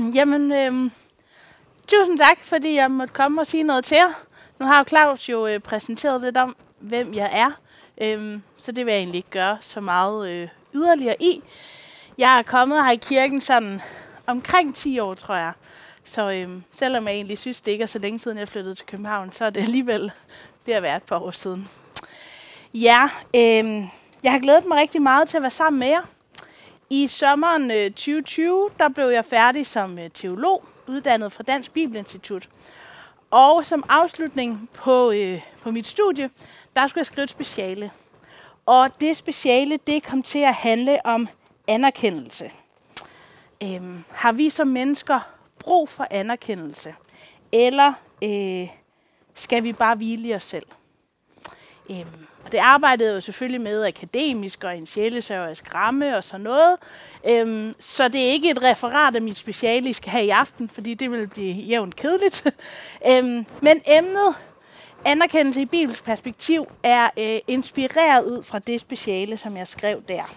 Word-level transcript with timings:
Jamen, 0.00 0.52
øh, 0.52 0.90
tusind 1.86 2.18
tak, 2.18 2.38
fordi 2.44 2.74
jeg 2.74 2.90
måtte 2.90 3.14
komme 3.14 3.40
og 3.40 3.46
sige 3.46 3.62
noget 3.62 3.84
til 3.84 3.96
jer. 3.96 4.12
Nu 4.58 4.66
har 4.66 4.84
Claus 4.84 5.28
jo 5.28 5.46
øh, 5.46 5.60
præsenteret 5.60 6.22
lidt 6.22 6.36
om, 6.36 6.56
hvem 6.78 7.14
jeg 7.14 7.30
er, 7.32 7.50
øhm, 8.00 8.42
så 8.58 8.72
det 8.72 8.86
vil 8.86 8.92
jeg 8.92 8.98
egentlig 9.00 9.18
ikke 9.18 9.30
gøre 9.30 9.58
så 9.60 9.80
meget 9.80 10.30
øh, 10.30 10.48
yderligere 10.74 11.22
i. 11.22 11.42
Jeg 12.18 12.38
er 12.38 12.42
kommet 12.42 12.84
her 12.84 12.90
i 12.90 12.96
kirken 12.96 13.40
sådan 13.40 13.82
omkring 14.26 14.74
10 14.74 14.98
år, 14.98 15.14
tror 15.14 15.34
jeg. 15.34 15.52
Så 16.04 16.30
øhm, 16.30 16.64
selvom 16.72 17.06
jeg 17.06 17.14
egentlig 17.14 17.38
synes, 17.38 17.60
det 17.60 17.72
ikke 17.72 17.82
er 17.82 17.86
så 17.86 17.98
længe 17.98 18.18
siden, 18.18 18.38
jeg 18.38 18.48
flyttede 18.48 18.74
til 18.74 18.86
København, 18.86 19.32
så 19.32 19.44
er 19.44 19.50
det 19.50 19.60
alligevel 19.60 20.12
ved 20.66 20.74
at 20.74 20.82
være 20.82 20.96
et 20.96 21.02
par 21.02 21.18
år 21.18 21.30
siden. 21.30 21.68
Ja, 22.74 23.08
øhm, 23.36 23.88
jeg 24.22 24.32
har 24.32 24.38
glædet 24.38 24.66
mig 24.66 24.78
rigtig 24.80 25.02
meget 25.02 25.28
til 25.28 25.36
at 25.36 25.42
være 25.42 25.50
sammen 25.50 25.80
med 25.80 25.88
jer. 25.88 26.02
I 26.92 27.06
sommeren 27.06 27.70
øh, 27.70 27.90
2020, 27.90 28.70
der 28.78 28.88
blev 28.88 29.06
jeg 29.06 29.24
færdig 29.24 29.66
som 29.66 29.98
øh, 29.98 30.10
teolog, 30.14 30.64
uddannet 30.86 31.32
fra 31.32 31.42
Dansk 31.42 31.72
Bibelinstitut. 31.72 32.48
Og 33.30 33.66
som 33.66 33.84
afslutning 33.88 34.70
på, 34.72 35.10
øh, 35.10 35.40
på 35.62 35.70
mit 35.70 35.86
studie, 35.86 36.30
der 36.76 36.86
skulle 36.86 37.00
jeg 37.00 37.06
skrive 37.06 37.24
et 37.24 37.30
speciale. 37.30 37.90
Og 38.66 39.00
det 39.00 39.16
speciale, 39.16 39.78
det 39.86 40.02
kom 40.02 40.22
til 40.22 40.38
at 40.38 40.54
handle 40.54 41.06
om 41.06 41.28
anerkendelse. 41.68 42.50
Øhm, 43.62 44.04
har 44.10 44.32
vi 44.32 44.50
som 44.50 44.68
mennesker 44.68 45.20
brug 45.58 45.88
for 45.88 46.06
anerkendelse? 46.10 46.94
Eller 47.52 47.92
øh, 48.24 48.68
skal 49.34 49.62
vi 49.62 49.72
bare 49.72 49.96
hvile 49.96 50.28
i 50.28 50.34
os 50.34 50.42
selv? 50.42 50.66
Øhm, 51.90 52.26
og 52.44 52.52
det 52.52 52.58
arbejdede 52.58 53.08
jeg 53.08 53.14
jo 53.14 53.20
selvfølgelig 53.20 53.60
med 53.60 53.84
akademisk 53.84 54.64
og 54.64 54.76
en 54.76 54.86
sjælesørgerisk 54.86 55.74
ramme 55.74 56.16
og 56.16 56.24
sådan 56.24 56.40
noget. 56.40 56.76
Øhm, 57.28 57.74
så 57.78 58.08
det 58.08 58.20
er 58.20 58.32
ikke 58.32 58.50
et 58.50 58.62
referat 58.62 59.16
af 59.16 59.22
mit 59.22 59.38
speciale, 59.38 59.90
I 59.90 59.92
skal 59.92 60.10
have 60.10 60.24
i 60.24 60.30
aften, 60.30 60.68
fordi 60.68 60.94
det 60.94 61.10
vil 61.10 61.28
blive 61.28 61.54
jævnt 61.54 61.96
kedeligt. 61.96 62.46
øhm, 63.08 63.46
men 63.62 63.82
emnet 63.86 64.34
anerkendelse 65.04 65.60
i 65.60 65.66
Bibels 65.66 66.02
perspektiv 66.02 66.66
er 66.82 67.10
øh, 67.18 67.38
inspireret 67.46 68.24
ud 68.24 68.42
fra 68.42 68.58
det 68.58 68.80
speciale, 68.80 69.36
som 69.36 69.56
jeg 69.56 69.68
skrev 69.68 70.02
der. 70.08 70.34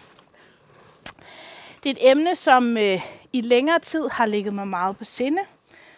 Det 1.84 1.90
er 1.90 1.94
et 1.94 2.12
emne, 2.12 2.36
som 2.36 2.78
øh, 2.78 3.02
i 3.34 3.42
længere 3.42 3.80
tid 3.80 4.10
har 4.12 4.26
ligget 4.26 4.54
mig 4.54 4.68
meget 4.68 4.98
på 4.98 5.06
sinde, 5.06 5.42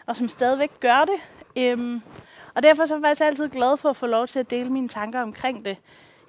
og 0.06 0.16
som 0.16 0.28
stadigvæk 0.28 0.80
gør 0.80 1.06
det. 1.06 1.20
Øhm, 1.64 2.02
og 2.56 2.64
derfor 2.64 2.86
så 2.86 2.94
er 2.94 2.98
jeg 2.98 3.04
faktisk 3.04 3.22
altid 3.22 3.50
glad 3.50 3.78
for 3.78 3.90
at 3.90 3.98
få 3.98 4.06
lov 4.06 4.28
til 4.28 4.40
at 4.40 4.50
dele 4.50 4.70
mine 4.70 4.88
tanker 4.88 5.22
omkring 5.22 5.66
det. 5.66 5.78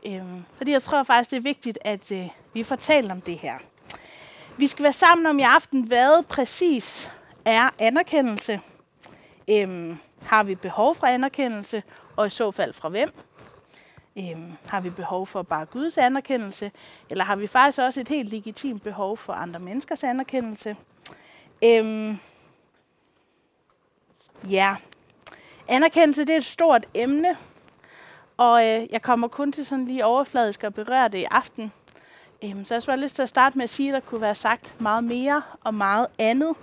Øhm, 0.06 0.44
fordi 0.56 0.72
jeg 0.72 0.82
tror 0.82 1.02
faktisk, 1.02 1.30
det 1.30 1.36
er 1.36 1.40
vigtigt, 1.40 1.78
at 1.80 2.12
øh, 2.12 2.28
vi 2.52 2.62
får 2.62 2.76
talt 2.76 3.12
om 3.12 3.20
det 3.20 3.38
her. 3.38 3.58
Vi 4.56 4.66
skal 4.66 4.82
være 4.82 4.92
sammen 4.92 5.26
om 5.26 5.38
i 5.38 5.42
aften, 5.42 5.82
hvad 5.82 6.22
præcis 6.22 7.12
er 7.44 7.68
anerkendelse. 7.78 8.60
Øhm, 9.50 9.98
har 10.26 10.42
vi 10.42 10.54
behov 10.54 10.94
for 10.94 11.06
anerkendelse, 11.06 11.82
og 12.16 12.26
i 12.26 12.30
så 12.30 12.50
fald 12.50 12.72
fra 12.72 12.88
hvem? 12.88 13.10
Øhm, 14.18 14.52
har 14.68 14.80
vi 14.80 14.90
behov 14.90 15.26
for 15.26 15.42
bare 15.42 15.66
Guds 15.66 15.98
anerkendelse, 15.98 16.72
eller 17.10 17.24
har 17.24 17.36
vi 17.36 17.46
faktisk 17.46 17.78
også 17.78 18.00
et 18.00 18.08
helt 18.08 18.30
legitimt 18.30 18.82
behov 18.82 19.16
for 19.16 19.32
andre 19.32 19.60
menneskers 19.60 20.04
anerkendelse? 20.04 20.76
Øhm, 21.64 22.18
ja, 24.50 24.76
anerkendelse 25.68 26.24
det 26.24 26.32
er 26.32 26.36
et 26.36 26.44
stort 26.44 26.86
emne, 26.94 27.36
og 28.36 28.66
øh, 28.66 28.86
jeg 28.92 29.02
kommer 29.02 29.28
kun 29.28 29.52
til 29.52 29.66
sådan 29.66 29.86
lige 29.86 30.04
overfladisk 30.04 30.64
at 30.64 30.74
berøre 30.74 31.08
det 31.08 31.18
i 31.18 31.26
aften. 31.30 31.72
Øhm, 32.44 32.64
så 32.64 32.74
jeg 32.74 32.82
har 32.88 32.96
lyst 32.96 33.14
til 33.14 33.22
at 33.22 33.28
starte 33.28 33.58
med 33.58 33.64
at 33.64 33.70
sige, 33.70 33.88
at 33.88 33.94
der 33.94 34.00
kunne 34.00 34.20
være 34.20 34.34
sagt 34.34 34.74
meget 34.78 35.04
mere 35.04 35.42
og 35.64 35.74
meget 35.74 36.06
andet. 36.18 36.54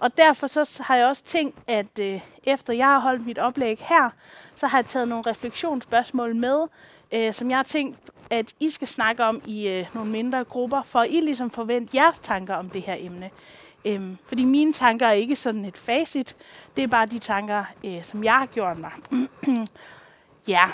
Og 0.00 0.16
derfor 0.16 0.46
så 0.46 0.82
har 0.82 0.96
jeg 0.96 1.06
også 1.06 1.24
tænkt, 1.24 1.58
at 1.66 1.98
øh, 2.00 2.20
efter 2.44 2.72
jeg 2.72 2.86
har 2.86 2.98
holdt 2.98 3.26
mit 3.26 3.38
oplæg 3.38 3.78
her, 3.80 4.10
så 4.54 4.66
har 4.66 4.78
jeg 4.78 4.86
taget 4.86 5.08
nogle 5.08 5.24
refleksionsspørgsmål 5.26 6.36
med, 6.36 6.66
øh, 7.12 7.34
som 7.34 7.50
jeg 7.50 7.58
har 7.58 7.62
tænkt, 7.62 7.98
at 8.30 8.54
I 8.60 8.70
skal 8.70 8.88
snakke 8.88 9.24
om 9.24 9.42
i 9.46 9.68
øh, 9.68 9.86
nogle 9.94 10.10
mindre 10.10 10.44
grupper, 10.44 10.82
for 10.82 11.02
I 11.02 11.20
ligesom 11.20 11.50
forvent 11.50 11.94
jeres 11.94 12.18
tanker 12.18 12.54
om 12.54 12.70
det 12.70 12.82
her 12.82 12.96
emne. 12.98 13.30
Øhm, 13.84 14.18
fordi 14.24 14.44
mine 14.44 14.72
tanker 14.72 15.06
er 15.06 15.12
ikke 15.12 15.36
sådan 15.36 15.64
et 15.64 15.78
facit, 15.78 16.36
det 16.76 16.84
er 16.84 16.88
bare 16.88 17.06
de 17.06 17.18
tanker, 17.18 17.64
øh, 17.84 18.04
som 18.04 18.24
jeg 18.24 18.34
har 18.34 18.46
gjort 18.46 18.78
mig. 18.78 18.92
ja. 20.48 20.70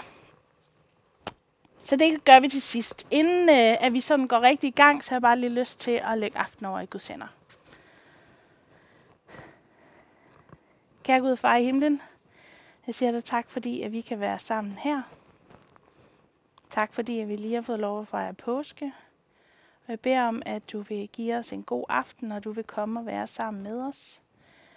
Så 1.84 1.96
det 1.96 2.24
gør 2.24 2.40
vi 2.40 2.48
til 2.48 2.62
sidst. 2.62 3.06
Inden 3.10 3.48
øh, 3.48 3.84
at 3.84 3.92
vi 3.92 4.00
sådan 4.00 4.26
går 4.26 4.40
rigtig 4.40 4.68
i 4.68 4.70
gang, 4.70 5.04
så 5.04 5.10
har 5.10 5.16
jeg 5.16 5.22
bare 5.22 5.38
lige 5.38 5.50
lyst 5.50 5.80
til 5.80 6.00
at 6.04 6.18
lægge 6.18 6.38
aften 6.38 6.66
over 6.66 6.80
i 6.80 6.86
Guds 6.86 7.08
hænder. 7.08 7.26
Kære 11.02 11.20
Gud 11.20 11.36
far 11.36 11.56
i 11.56 11.64
himlen, 11.64 12.02
jeg 12.86 12.94
siger 12.94 13.12
dig 13.12 13.24
tak, 13.24 13.50
fordi 13.50 13.82
at 13.82 13.92
vi 13.92 14.00
kan 14.00 14.20
være 14.20 14.38
sammen 14.38 14.72
her. 14.72 15.02
Tak 16.70 16.92
fordi 16.92 17.20
at 17.20 17.28
vi 17.28 17.36
lige 17.36 17.54
har 17.54 17.62
fået 17.62 17.78
lov 17.78 18.00
at 18.00 18.08
fejre 18.08 18.34
påske. 18.34 18.92
Og 19.86 19.90
jeg 19.90 20.00
beder 20.00 20.22
om, 20.22 20.42
at 20.46 20.72
du 20.72 20.80
vil 20.80 21.08
give 21.08 21.36
os 21.36 21.52
en 21.52 21.62
god 21.62 21.84
aften, 21.88 22.32
og 22.32 22.44
du 22.44 22.52
vil 22.52 22.64
komme 22.64 23.00
og 23.00 23.06
være 23.06 23.26
sammen 23.26 23.62
med 23.62 23.80
os. 23.80 24.20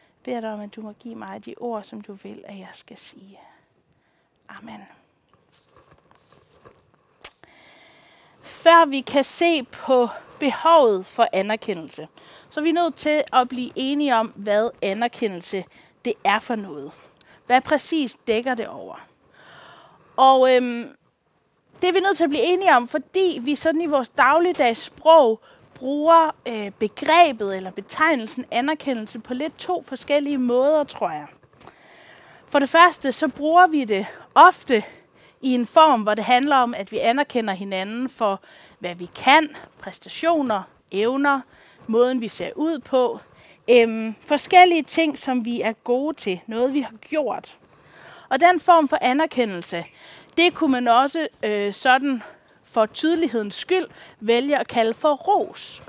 Jeg 0.08 0.24
beder 0.24 0.42
dig 0.42 0.54
om, 0.54 0.62
at 0.62 0.76
du 0.76 0.82
må 0.82 0.92
give 0.92 1.16
mig 1.16 1.46
de 1.46 1.56
ord, 1.58 1.84
som 1.84 2.02
du 2.02 2.14
vil, 2.14 2.44
at 2.48 2.60
jeg 2.60 2.70
skal 2.74 2.98
sige. 2.98 3.40
Amen. 4.50 4.82
Før 8.42 8.86
vi 8.86 9.02
kan 9.02 9.24
se 9.24 9.64
på 9.64 10.08
behovet 10.40 11.06
for 11.06 11.28
anerkendelse, 11.34 12.08
så 12.50 12.60
er 12.60 12.64
vi 12.64 12.72
nødt 12.72 12.96
til 12.96 13.24
at 13.34 13.50
blive 13.50 13.72
enige 13.76 14.16
om, 14.16 14.28
hvad 14.28 14.70
anerkendelse 14.82 15.66
det 16.06 16.14
er 16.24 16.40
for 16.40 16.56
noget. 16.56 16.92
Hvad 17.46 17.62
præcis 17.62 18.16
dækker 18.28 18.54
det 18.54 18.68
over? 18.68 19.08
Og 20.18 20.56
øhm, 20.56 20.96
det 21.82 21.88
er 21.88 21.94
vi 21.94 22.00
nødt 22.00 22.18
til 22.18 22.24
at 22.24 22.30
blive 22.30 22.44
enige 22.44 22.76
om, 22.76 22.88
fordi 22.88 23.40
vi 23.42 23.56
sådan 23.56 23.82
i 23.82 23.86
vores 23.86 24.10
dagligdags 24.10 24.82
sprog 24.82 25.42
bruger 25.74 26.36
øh, 26.46 26.72
begrebet 26.72 27.58
eller 27.58 27.72
betegnelsen 27.72 28.46
anerkendelse 28.52 29.20
på 29.20 29.34
lidt 29.34 29.58
to 29.58 29.84
forskellige 29.88 30.38
måder, 30.38 30.84
tror 30.84 31.10
jeg. 31.10 31.26
For 32.48 32.60
det 32.60 32.70
første, 32.70 33.12
så 33.12 33.28
bruger 33.28 33.68
vi 33.68 33.84
det 33.84 34.06
ofte 34.36 34.84
i 35.42 35.54
en 35.54 35.66
form, 35.66 36.02
hvor 36.02 36.14
det 36.14 36.24
handler 36.24 36.56
om, 36.56 36.74
at 36.74 36.92
vi 36.92 36.98
anerkender 36.98 37.54
hinanden 37.54 38.10
for, 38.10 38.42
hvad 38.80 38.96
vi 38.96 39.10
kan, 39.16 39.50
præstationer, 39.80 40.64
evner, 40.92 41.42
måden 41.88 42.22
vi 42.22 42.28
ser 42.28 42.50
ud 42.56 42.80
på, 42.80 43.20
øhm, 43.70 44.16
forskellige 44.22 44.84
ting, 44.84 45.20
som 45.20 45.46
vi 45.46 45.62
er 45.62 45.74
gode 45.74 46.18
til, 46.18 46.42
noget 46.48 46.74
vi 46.74 46.80
har 46.80 46.96
gjort. 47.02 47.58
Og 48.30 48.40
den 48.40 48.60
form 48.60 48.88
for 48.88 48.98
anerkendelse, 49.02 49.86
det 50.40 50.54
kunne 50.54 50.72
man 50.72 50.88
også 50.88 51.28
øh, 51.44 51.74
sådan 51.74 52.24
for 52.64 52.86
tydelighedens 52.86 53.56
skyld 53.56 53.86
vælge 54.20 54.58
at 54.58 54.68
kalde 54.68 54.94
for 54.94 55.14
ros. 55.14 55.84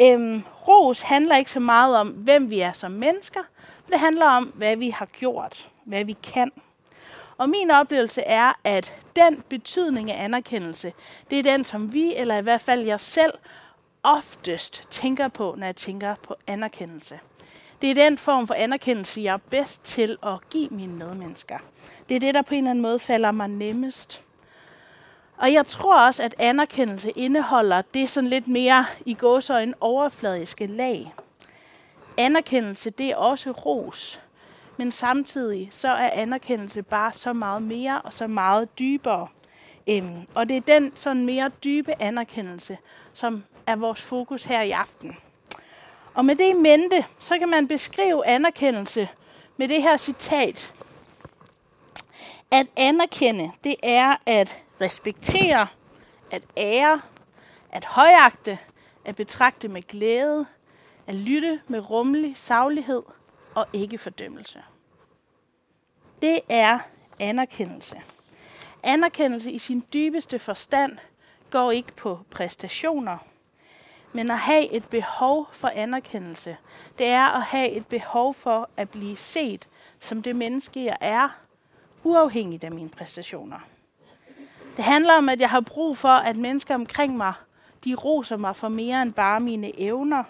Øhm, 0.00 0.44
ros 0.68 1.00
handler 1.00 1.36
ikke 1.36 1.50
så 1.50 1.60
meget 1.60 1.96
om, 1.96 2.08
hvem 2.08 2.50
vi 2.50 2.60
er 2.60 2.72
som 2.72 2.90
mennesker, 2.90 3.40
men 3.84 3.92
det 3.92 4.00
handler 4.00 4.26
om, 4.26 4.44
hvad 4.44 4.76
vi 4.76 4.90
har 4.90 5.06
gjort, 5.06 5.68
hvad 5.84 6.04
vi 6.04 6.16
kan. 6.22 6.50
Og 7.38 7.48
min 7.50 7.70
oplevelse 7.70 8.22
er, 8.22 8.52
at 8.64 8.92
den 9.16 9.42
betydning 9.48 10.12
af 10.12 10.24
anerkendelse, 10.24 10.92
det 11.30 11.38
er 11.38 11.42
den, 11.42 11.64
som 11.64 11.92
vi, 11.92 12.14
eller 12.14 12.36
i 12.36 12.42
hvert 12.42 12.60
fald 12.60 12.82
jeg 12.82 13.00
selv, 13.00 13.32
oftest 14.02 14.86
tænker 14.90 15.28
på, 15.28 15.54
når 15.58 15.66
jeg 15.66 15.76
tænker 15.76 16.14
på 16.14 16.34
anerkendelse. 16.46 17.20
Det 17.82 17.90
er 17.90 17.94
den 17.94 18.18
form 18.18 18.46
for 18.46 18.54
anerkendelse, 18.54 19.20
jeg 19.20 19.32
er 19.32 19.38
bedst 19.50 19.84
til 19.84 20.18
at 20.22 20.50
give 20.50 20.68
mine 20.70 20.92
medmennesker. 20.92 21.58
Det 22.08 22.14
er 22.14 22.20
det, 22.20 22.34
der 22.34 22.42
på 22.42 22.54
en 22.54 22.58
eller 22.58 22.70
anden 22.70 22.82
måde 22.82 22.98
falder 22.98 23.30
mig 23.30 23.48
nemmest. 23.48 24.22
Og 25.36 25.52
jeg 25.52 25.66
tror 25.66 26.00
også, 26.00 26.22
at 26.22 26.34
anerkendelse 26.38 27.10
indeholder 27.10 27.82
det 27.82 28.08
sådan 28.10 28.30
lidt 28.30 28.48
mere 28.48 28.86
i 29.06 29.14
gåsøjne 29.14 29.74
overfladiske 29.80 30.66
lag. 30.66 31.14
Anerkendelse, 32.16 32.90
det 32.90 33.06
er 33.10 33.16
også 33.16 33.50
ros. 33.50 34.20
Men 34.76 34.92
samtidig 34.92 35.68
så 35.72 35.88
er 35.88 36.10
anerkendelse 36.10 36.82
bare 36.82 37.12
så 37.12 37.32
meget 37.32 37.62
mere 37.62 38.02
og 38.02 38.12
så 38.12 38.26
meget 38.26 38.78
dybere. 38.78 39.28
Øhm, 39.88 40.26
og 40.34 40.48
det 40.48 40.56
er 40.56 40.60
den 40.60 40.92
sådan 40.94 41.24
mere 41.26 41.50
dybe 41.64 42.02
anerkendelse, 42.02 42.78
som 43.12 43.44
er 43.66 43.76
vores 43.76 44.02
fokus 44.02 44.44
her 44.44 44.62
i 44.62 44.70
aften. 44.70 45.16
Og 46.16 46.24
med 46.24 46.36
det 46.36 46.50
i 46.50 46.52
mente, 46.52 47.04
så 47.18 47.38
kan 47.38 47.48
man 47.48 47.68
beskrive 47.68 48.26
anerkendelse 48.26 49.08
med 49.56 49.68
det 49.68 49.82
her 49.82 49.96
citat. 49.96 50.74
At 52.50 52.66
anerkende, 52.76 53.52
det 53.64 53.76
er 53.82 54.16
at 54.26 54.62
respektere, 54.80 55.66
at 56.30 56.42
ære, 56.56 57.00
at 57.72 57.84
højagte, 57.84 58.58
at 59.04 59.16
betragte 59.16 59.68
med 59.68 59.82
glæde, 59.82 60.46
at 61.06 61.14
lytte 61.14 61.60
med 61.68 61.90
rummelig 61.90 62.36
saglighed 62.36 63.02
og 63.54 63.66
ikke 63.72 63.98
fordømmelse. 63.98 64.62
Det 66.22 66.40
er 66.48 66.78
anerkendelse. 67.18 68.02
Anerkendelse 68.82 69.50
i 69.50 69.58
sin 69.58 69.84
dybeste 69.92 70.38
forstand 70.38 70.98
går 71.50 71.70
ikke 71.70 71.92
på 71.92 72.18
præstationer, 72.30 73.18
men 74.16 74.30
at 74.30 74.38
have 74.38 74.72
et 74.72 74.84
behov 74.84 75.48
for 75.52 75.68
anerkendelse, 75.68 76.56
det 76.98 77.06
er 77.06 77.24
at 77.26 77.42
have 77.42 77.70
et 77.70 77.86
behov 77.86 78.34
for 78.34 78.68
at 78.76 78.90
blive 78.90 79.16
set 79.16 79.68
som 80.00 80.22
det 80.22 80.36
menneske, 80.36 80.84
jeg 80.84 80.96
er, 81.00 81.28
uafhængigt 82.04 82.64
af 82.64 82.72
mine 82.72 82.88
præstationer. 82.88 83.58
Det 84.76 84.84
handler 84.84 85.14
om, 85.14 85.28
at 85.28 85.40
jeg 85.40 85.50
har 85.50 85.60
brug 85.60 85.98
for, 85.98 86.08
at 86.08 86.36
mennesker 86.36 86.74
omkring 86.74 87.16
mig, 87.16 87.32
de 87.84 87.94
roser 87.94 88.36
mig 88.36 88.56
for 88.56 88.68
mere 88.68 89.02
end 89.02 89.12
bare 89.12 89.40
mine 89.40 89.80
evner. 89.80 90.24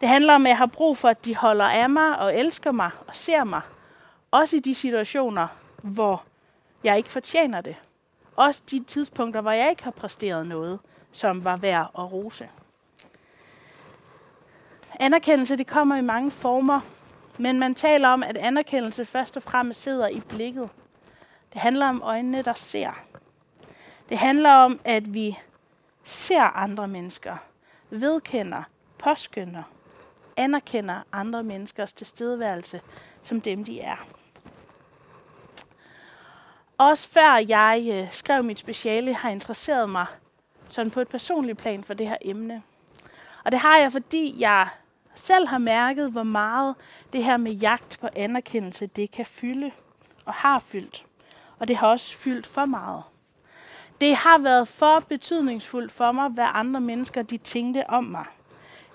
Det 0.00 0.08
handler 0.08 0.34
om, 0.34 0.46
at 0.46 0.50
jeg 0.50 0.58
har 0.58 0.66
brug 0.66 0.96
for, 0.98 1.08
at 1.08 1.24
de 1.24 1.36
holder 1.36 1.64
af 1.64 1.90
mig 1.90 2.18
og 2.18 2.38
elsker 2.38 2.72
mig 2.72 2.90
og 3.06 3.16
ser 3.16 3.44
mig. 3.44 3.60
Også 4.30 4.56
i 4.56 4.60
de 4.60 4.74
situationer, 4.74 5.46
hvor 5.82 6.22
jeg 6.84 6.96
ikke 6.96 7.10
fortjener 7.10 7.60
det. 7.60 7.76
Også 8.36 8.62
de 8.70 8.84
tidspunkter, 8.84 9.40
hvor 9.40 9.50
jeg 9.50 9.70
ikke 9.70 9.84
har 9.84 9.90
præsteret 9.90 10.46
noget, 10.46 10.80
som 11.12 11.44
var 11.44 11.56
værd 11.56 11.90
at 11.98 12.12
rose. 12.12 12.48
Anerkendelse 15.02 15.56
det 15.56 15.66
kommer 15.66 15.96
i 15.96 16.00
mange 16.00 16.30
former, 16.30 16.80
men 17.38 17.58
man 17.58 17.74
taler 17.74 18.08
om, 18.08 18.22
at 18.22 18.36
anerkendelse 18.36 19.04
først 19.04 19.36
og 19.36 19.42
fremmest 19.42 19.82
sidder 19.82 20.08
i 20.08 20.20
blikket. 20.20 20.68
Det 21.52 21.60
handler 21.60 21.86
om 21.86 22.02
øjnene, 22.02 22.42
der 22.42 22.54
ser. 22.54 22.90
Det 24.08 24.18
handler 24.18 24.50
om, 24.50 24.80
at 24.84 25.14
vi 25.14 25.38
ser 26.04 26.42
andre 26.42 26.88
mennesker, 26.88 27.36
vedkender, 27.90 28.62
påskynder, 28.98 29.62
anerkender 30.36 31.00
andre 31.12 31.42
menneskers 31.42 31.92
tilstedeværelse 31.92 32.80
som 33.22 33.40
dem, 33.40 33.64
de 33.64 33.80
er. 33.80 34.06
Også 36.78 37.08
før 37.08 37.36
jeg 37.48 37.88
øh, 37.92 38.12
skrev 38.12 38.44
mit 38.44 38.58
speciale, 38.58 39.14
har 39.14 39.30
interesseret 39.30 39.90
mig 39.90 40.06
sådan 40.68 40.90
på 40.90 41.00
et 41.00 41.08
personligt 41.08 41.58
plan 41.58 41.84
for 41.84 41.94
det 41.94 42.08
her 42.08 42.16
emne. 42.20 42.62
Og 43.44 43.52
det 43.52 43.60
har 43.60 43.78
jeg, 43.78 43.92
fordi 43.92 44.40
jeg 44.40 44.68
selv 45.14 45.46
har 45.46 45.58
mærket, 45.58 46.10
hvor 46.12 46.22
meget 46.22 46.74
det 47.12 47.24
her 47.24 47.36
med 47.36 47.52
jagt 47.52 47.98
på 48.00 48.08
anerkendelse, 48.16 48.86
det 48.86 49.10
kan 49.10 49.26
fylde 49.26 49.70
og 50.24 50.34
har 50.34 50.58
fyldt. 50.58 51.06
Og 51.58 51.68
det 51.68 51.76
har 51.76 51.86
også 51.86 52.18
fyldt 52.18 52.46
for 52.46 52.64
meget. 52.64 53.02
Det 54.00 54.16
har 54.16 54.38
været 54.38 54.68
for 54.68 55.00
betydningsfuldt 55.00 55.92
for 55.92 56.12
mig, 56.12 56.28
hvad 56.28 56.46
andre 56.48 56.80
mennesker 56.80 57.22
de 57.22 57.36
tænkte 57.36 57.90
om 57.90 58.04
mig. 58.04 58.24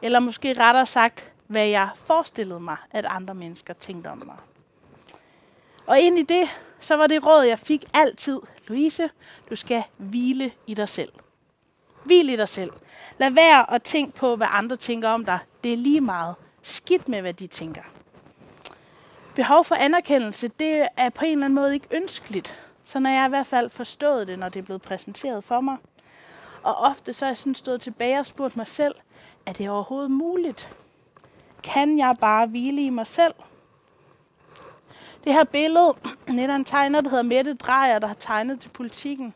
Eller 0.01 0.19
måske 0.19 0.53
rettere 0.53 0.85
sagt, 0.85 1.31
hvad 1.47 1.65
jeg 1.65 1.89
forestillede 1.95 2.59
mig, 2.59 2.77
at 2.91 3.05
andre 3.05 3.33
mennesker 3.33 3.73
tænkte 3.73 4.07
om 4.07 4.23
mig. 4.25 4.37
Og 5.85 5.99
ind 5.99 6.19
i 6.19 6.23
det, 6.23 6.49
så 6.79 6.95
var 6.95 7.07
det 7.07 7.25
råd, 7.25 7.43
jeg 7.43 7.59
fik 7.59 7.85
altid. 7.93 8.39
Louise, 8.67 9.09
du 9.49 9.55
skal 9.55 9.83
hvile 9.97 10.51
i 10.67 10.73
dig 10.73 10.89
selv. 10.89 11.13
Hvil 12.07 12.29
i 12.29 12.35
dig 12.35 12.47
selv. 12.47 12.71
Lad 13.17 13.31
være 13.31 13.73
at 13.73 13.83
tænke 13.83 14.17
på, 14.17 14.35
hvad 14.35 14.47
andre 14.49 14.75
tænker 14.75 15.09
om 15.09 15.25
dig. 15.25 15.39
Det 15.63 15.73
er 15.73 15.77
lige 15.77 16.01
meget. 16.01 16.35
Skidt 16.61 17.09
med, 17.09 17.21
hvad 17.21 17.33
de 17.33 17.47
tænker. 17.47 17.81
Behov 19.35 19.63
for 19.63 19.75
anerkendelse, 19.75 20.47
det 20.47 20.87
er 20.97 21.09
på 21.09 21.25
en 21.25 21.31
eller 21.31 21.45
anden 21.45 21.55
måde 21.55 21.73
ikke 21.73 21.87
ønskeligt. 21.91 22.59
Så 22.85 22.99
når 22.99 23.09
jeg 23.09 23.25
i 23.25 23.29
hvert 23.29 23.47
fald 23.47 23.69
forstået 23.69 24.27
det, 24.27 24.39
når 24.39 24.49
det 24.49 24.59
er 24.59 24.63
blevet 24.63 24.81
præsenteret 24.81 25.43
for 25.43 25.61
mig. 25.61 25.77
Og 26.63 26.75
ofte 26.75 27.13
så 27.13 27.25
er 27.25 27.29
jeg 27.29 27.37
sådan 27.37 27.55
stået 27.55 27.81
tilbage 27.81 28.19
og 28.19 28.25
spurgt 28.25 28.57
mig 28.57 28.67
selv, 28.67 28.95
er 29.45 29.53
det 29.53 29.69
overhovedet 29.69 30.11
muligt? 30.11 30.69
Kan 31.63 31.97
jeg 31.97 32.15
bare 32.19 32.47
hvile 32.47 32.85
i 32.85 32.89
mig 32.89 33.07
selv? 33.07 33.33
Det 35.23 35.33
her 35.33 35.43
billede, 35.43 35.95
det 36.27 36.39
er 36.39 36.55
en 36.55 36.65
tegner, 36.65 37.01
der 37.01 37.09
hedder 37.09 37.23
Mette 37.23 37.53
Drejer, 37.53 37.99
der 37.99 38.07
har 38.07 38.15
tegnet 38.19 38.59
til 38.59 38.69
politikken. 38.69 39.33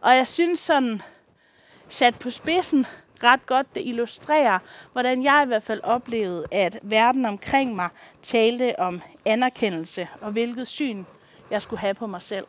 Og 0.00 0.16
jeg 0.16 0.26
synes 0.26 0.60
sådan, 0.60 1.02
sat 1.88 2.18
på 2.18 2.30
spidsen, 2.30 2.86
ret 3.22 3.46
godt 3.46 3.74
det 3.74 3.82
illustrerer, 3.86 4.58
hvordan 4.92 5.22
jeg 5.22 5.42
i 5.44 5.46
hvert 5.46 5.62
fald 5.62 5.80
oplevede, 5.82 6.46
at 6.50 6.78
verden 6.82 7.24
omkring 7.24 7.74
mig 7.74 7.88
talte 8.22 8.78
om 8.78 9.02
anerkendelse 9.24 10.08
og 10.20 10.32
hvilket 10.32 10.68
syn 10.68 11.04
jeg 11.50 11.62
skulle 11.62 11.80
have 11.80 11.94
på 11.94 12.06
mig 12.06 12.22
selv. 12.22 12.46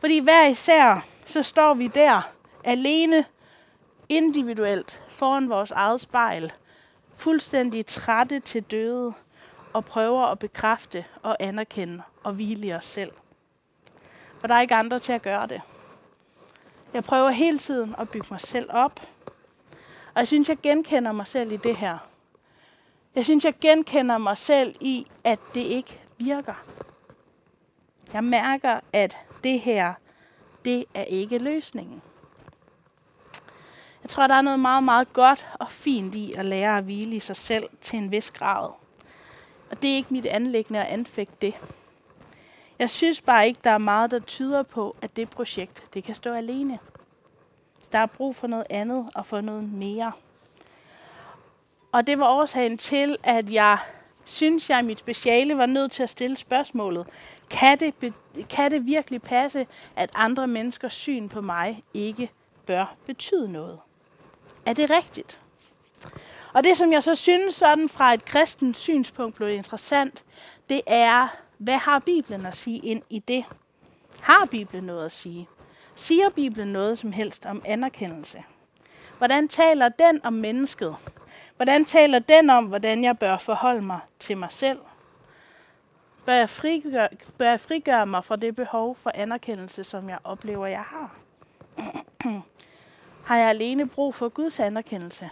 Fordi 0.00 0.18
hver 0.18 0.46
især, 0.46 1.06
så 1.26 1.42
står 1.42 1.74
vi 1.74 1.86
der 1.86 2.30
alene, 2.64 3.24
individuelt, 4.08 5.02
foran 5.08 5.48
vores 5.48 5.70
eget 5.70 6.00
spejl, 6.00 6.52
fuldstændig 7.16 7.86
trætte 7.86 8.40
til 8.40 8.62
døde, 8.62 9.14
og 9.72 9.84
prøver 9.84 10.26
at 10.26 10.38
bekræfte 10.38 11.04
og 11.22 11.36
anerkende 11.40 12.02
og 12.22 12.32
hvile 12.32 12.66
i 12.66 12.72
os 12.72 12.86
selv. 12.86 13.12
For 14.38 14.46
der 14.46 14.54
er 14.54 14.60
ikke 14.60 14.74
andre 14.74 14.98
til 14.98 15.12
at 15.12 15.22
gøre 15.22 15.46
det. 15.46 15.60
Jeg 16.94 17.04
prøver 17.04 17.30
hele 17.30 17.58
tiden 17.58 17.94
at 17.98 18.08
bygge 18.08 18.26
mig 18.30 18.40
selv 18.40 18.70
op. 18.72 19.00
Og 20.14 20.18
jeg 20.18 20.28
synes, 20.28 20.48
jeg 20.48 20.58
genkender 20.62 21.12
mig 21.12 21.26
selv 21.26 21.52
i 21.52 21.56
det 21.56 21.76
her. 21.76 21.98
Jeg 23.14 23.24
synes, 23.24 23.44
jeg 23.44 23.54
genkender 23.60 24.18
mig 24.18 24.38
selv 24.38 24.74
i, 24.80 25.06
at 25.24 25.38
det 25.54 25.60
ikke 25.60 26.00
virker. 26.18 26.64
Jeg 28.12 28.24
mærker, 28.24 28.80
at 28.92 29.18
det 29.44 29.60
her, 29.60 29.94
det 30.64 30.84
er 30.94 31.04
ikke 31.04 31.38
løsningen. 31.38 32.02
Jeg 34.02 34.10
tror, 34.10 34.26
der 34.26 34.34
er 34.34 34.42
noget 34.42 34.60
meget, 34.60 34.82
meget 34.84 35.12
godt 35.12 35.48
og 35.60 35.70
fint 35.70 36.14
i 36.14 36.32
at 36.32 36.44
lære 36.44 36.78
at 36.78 36.84
hvile 36.84 37.16
i 37.16 37.20
sig 37.20 37.36
selv 37.36 37.64
til 37.80 37.98
en 37.98 38.12
vis 38.12 38.30
grad. 38.30 38.70
Og 39.70 39.82
det 39.82 39.90
er 39.90 39.94
ikke 39.94 40.12
mit 40.12 40.26
anlæggende 40.26 40.80
at 40.80 40.86
anfægte 40.86 41.36
det. 41.40 41.54
Jeg 42.80 42.90
synes 42.90 43.20
bare 43.20 43.46
ikke, 43.46 43.60
der 43.64 43.70
er 43.70 43.78
meget, 43.78 44.10
der 44.10 44.18
tyder 44.18 44.62
på, 44.62 44.96
at 45.02 45.16
det 45.16 45.30
projekt 45.30 45.84
det 45.94 46.04
kan 46.04 46.14
stå 46.14 46.32
alene. 46.34 46.78
Der 47.92 47.98
er 47.98 48.06
brug 48.06 48.36
for 48.36 48.46
noget 48.46 48.66
andet 48.70 49.10
og 49.14 49.26
for 49.26 49.40
noget 49.40 49.72
mere. 49.72 50.12
Og 51.92 52.06
det 52.06 52.18
var 52.18 52.28
årsagen 52.28 52.78
til, 52.78 53.16
at 53.22 53.52
jeg 53.52 53.78
synes, 54.24 54.70
jeg 54.70 54.78
i 54.78 54.82
mit 54.82 54.98
speciale 54.98 55.56
var 55.56 55.66
nødt 55.66 55.92
til 55.92 56.02
at 56.02 56.10
stille 56.10 56.36
spørgsmålet. 56.36 57.06
Kan 57.50 57.80
det, 57.80 58.14
kan 58.48 58.70
det 58.70 58.86
virkelig 58.86 59.22
passe, 59.22 59.66
at 59.96 60.10
andre 60.14 60.46
menneskers 60.46 60.94
syn 60.94 61.28
på 61.28 61.40
mig 61.40 61.84
ikke 61.94 62.30
bør 62.66 62.94
betyde 63.06 63.52
noget? 63.52 63.78
Er 64.66 64.72
det 64.72 64.90
rigtigt? 64.90 65.40
Og 66.52 66.64
det, 66.64 66.76
som 66.76 66.92
jeg 66.92 67.02
så 67.02 67.14
synes 67.14 67.54
sådan 67.54 67.88
fra 67.88 68.14
et 68.14 68.24
kristent 68.24 68.76
synspunkt 68.76 69.36
blev 69.36 69.48
interessant, 69.48 70.24
det 70.68 70.80
er, 70.86 71.28
hvad 71.60 71.76
har 71.76 71.98
Bibelen 71.98 72.46
at 72.46 72.56
sige 72.56 72.78
ind 72.78 73.02
i 73.10 73.18
det? 73.18 73.44
Har 74.20 74.46
Bibelen 74.50 74.84
noget 74.84 75.04
at 75.04 75.12
sige? 75.12 75.48
Siger 75.94 76.30
Bibelen 76.30 76.68
noget 76.68 76.98
som 76.98 77.12
helst 77.12 77.46
om 77.46 77.62
anerkendelse? 77.64 78.44
Hvordan 79.18 79.48
taler 79.48 79.88
den 79.88 80.20
om 80.24 80.32
mennesket? 80.32 80.96
Hvordan 81.56 81.84
taler 81.84 82.18
den 82.18 82.50
om, 82.50 82.64
hvordan 82.64 83.04
jeg 83.04 83.18
bør 83.18 83.36
forholde 83.36 83.82
mig 83.82 84.00
til 84.18 84.36
mig 84.36 84.52
selv? 84.52 84.78
Bør 86.26 86.32
jeg, 86.32 86.50
frigøre, 86.50 87.08
bør 87.38 87.50
jeg 87.50 87.60
frigøre 87.60 88.06
mig 88.06 88.24
fra 88.24 88.36
det 88.36 88.56
behov 88.56 88.96
for 88.96 89.10
anerkendelse, 89.14 89.84
som 89.84 90.08
jeg 90.08 90.18
oplever, 90.24 90.66
jeg 90.66 90.82
har? 90.82 91.16
har 93.28 93.36
jeg 93.36 93.48
alene 93.48 93.88
brug 93.88 94.14
for 94.14 94.28
Guds 94.28 94.60
anerkendelse? 94.60 95.30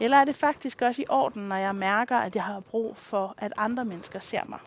Eller 0.00 0.16
er 0.16 0.24
det 0.24 0.36
faktisk 0.36 0.82
også 0.82 1.02
i 1.02 1.06
orden, 1.08 1.42
når 1.42 1.56
jeg 1.56 1.74
mærker, 1.74 2.16
at 2.16 2.36
jeg 2.36 2.44
har 2.44 2.60
brug 2.60 2.96
for, 2.96 3.34
at 3.38 3.52
andre 3.56 3.84
mennesker 3.84 4.20
ser 4.20 4.44
mig? 4.48 4.58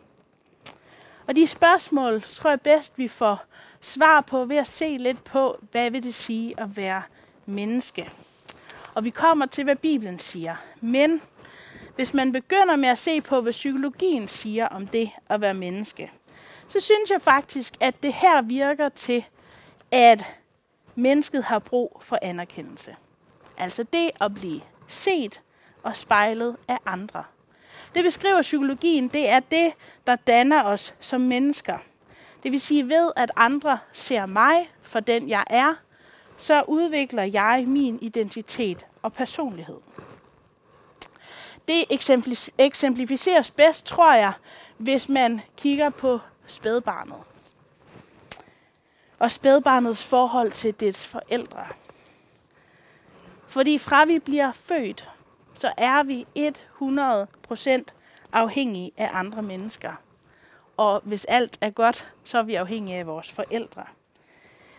Og 1.27 1.35
de 1.35 1.47
spørgsmål 1.47 2.21
tror 2.21 2.49
jeg 2.49 2.61
bedst, 2.61 2.97
vi 2.97 3.07
får 3.07 3.39
svar 3.81 4.21
på 4.21 4.45
ved 4.45 4.57
at 4.57 4.67
se 4.67 4.97
lidt 4.97 5.23
på, 5.23 5.59
hvad 5.71 5.91
vil 5.91 6.03
det 6.03 6.15
sige 6.15 6.59
at 6.59 6.77
være 6.77 7.03
menneske. 7.45 8.09
Og 8.93 9.03
vi 9.03 9.09
kommer 9.09 9.45
til, 9.45 9.63
hvad 9.63 9.75
Bibelen 9.75 10.19
siger. 10.19 10.55
Men 10.81 11.21
hvis 11.95 12.13
man 12.13 12.31
begynder 12.31 12.75
med 12.75 12.89
at 12.89 12.97
se 12.97 13.21
på, 13.21 13.41
hvad 13.41 13.51
psykologien 13.51 14.27
siger 14.27 14.67
om 14.67 14.87
det 14.87 15.11
at 15.29 15.41
være 15.41 15.53
menneske, 15.53 16.11
så 16.67 16.79
synes 16.79 17.09
jeg 17.09 17.21
faktisk, 17.21 17.73
at 17.79 18.03
det 18.03 18.13
her 18.13 18.41
virker 18.41 18.89
til, 18.89 19.25
at 19.91 20.25
mennesket 20.95 21.43
har 21.43 21.59
brug 21.59 22.01
for 22.01 22.19
anerkendelse. 22.21 22.95
Altså 23.57 23.83
det 23.83 24.11
at 24.21 24.33
blive 24.33 24.61
set 24.87 25.41
og 25.83 25.95
spejlet 25.95 26.57
af 26.67 26.77
andre. 26.85 27.23
Det 27.95 28.03
beskriver 28.03 28.41
psykologien, 28.41 29.07
det 29.07 29.29
er 29.29 29.39
det, 29.39 29.73
der 30.07 30.15
danner 30.15 30.63
os 30.63 30.93
som 30.99 31.21
mennesker. 31.21 31.77
Det 32.43 32.51
vil 32.51 32.61
sige, 32.61 32.89
ved 32.89 33.11
at 33.15 33.31
andre 33.35 33.79
ser 33.93 34.25
mig 34.25 34.71
for 34.81 34.99
den, 34.99 35.29
jeg 35.29 35.43
er, 35.47 35.73
så 36.37 36.63
udvikler 36.67 37.23
jeg 37.23 37.63
min 37.67 37.99
identitet 38.01 38.85
og 39.01 39.13
personlighed. 39.13 39.77
Det 41.67 41.85
eksemplificeres 42.59 43.51
bedst, 43.51 43.85
tror 43.85 44.13
jeg, 44.13 44.33
hvis 44.77 45.09
man 45.09 45.41
kigger 45.57 45.89
på 45.89 46.19
spædbarnet. 46.47 47.17
Og 49.19 49.31
spædbarnets 49.31 50.03
forhold 50.03 50.51
til 50.51 50.79
dets 50.79 51.07
forældre. 51.07 51.65
Fordi 53.47 53.77
fra 53.77 54.05
vi 54.05 54.19
bliver 54.19 54.51
født, 54.51 55.09
så 55.65 55.73
er 55.77 56.03
vi 56.03 56.27
100% 56.81 57.83
afhængige 58.33 58.91
af 58.97 59.09
andre 59.13 59.41
mennesker. 59.41 59.93
Og 60.77 61.01
hvis 61.03 61.25
alt 61.25 61.57
er 61.61 61.69
godt, 61.69 62.13
så 62.23 62.37
er 62.37 62.43
vi 62.43 62.55
afhængige 62.55 62.97
af 62.97 63.07
vores 63.07 63.31
forældre. 63.31 63.83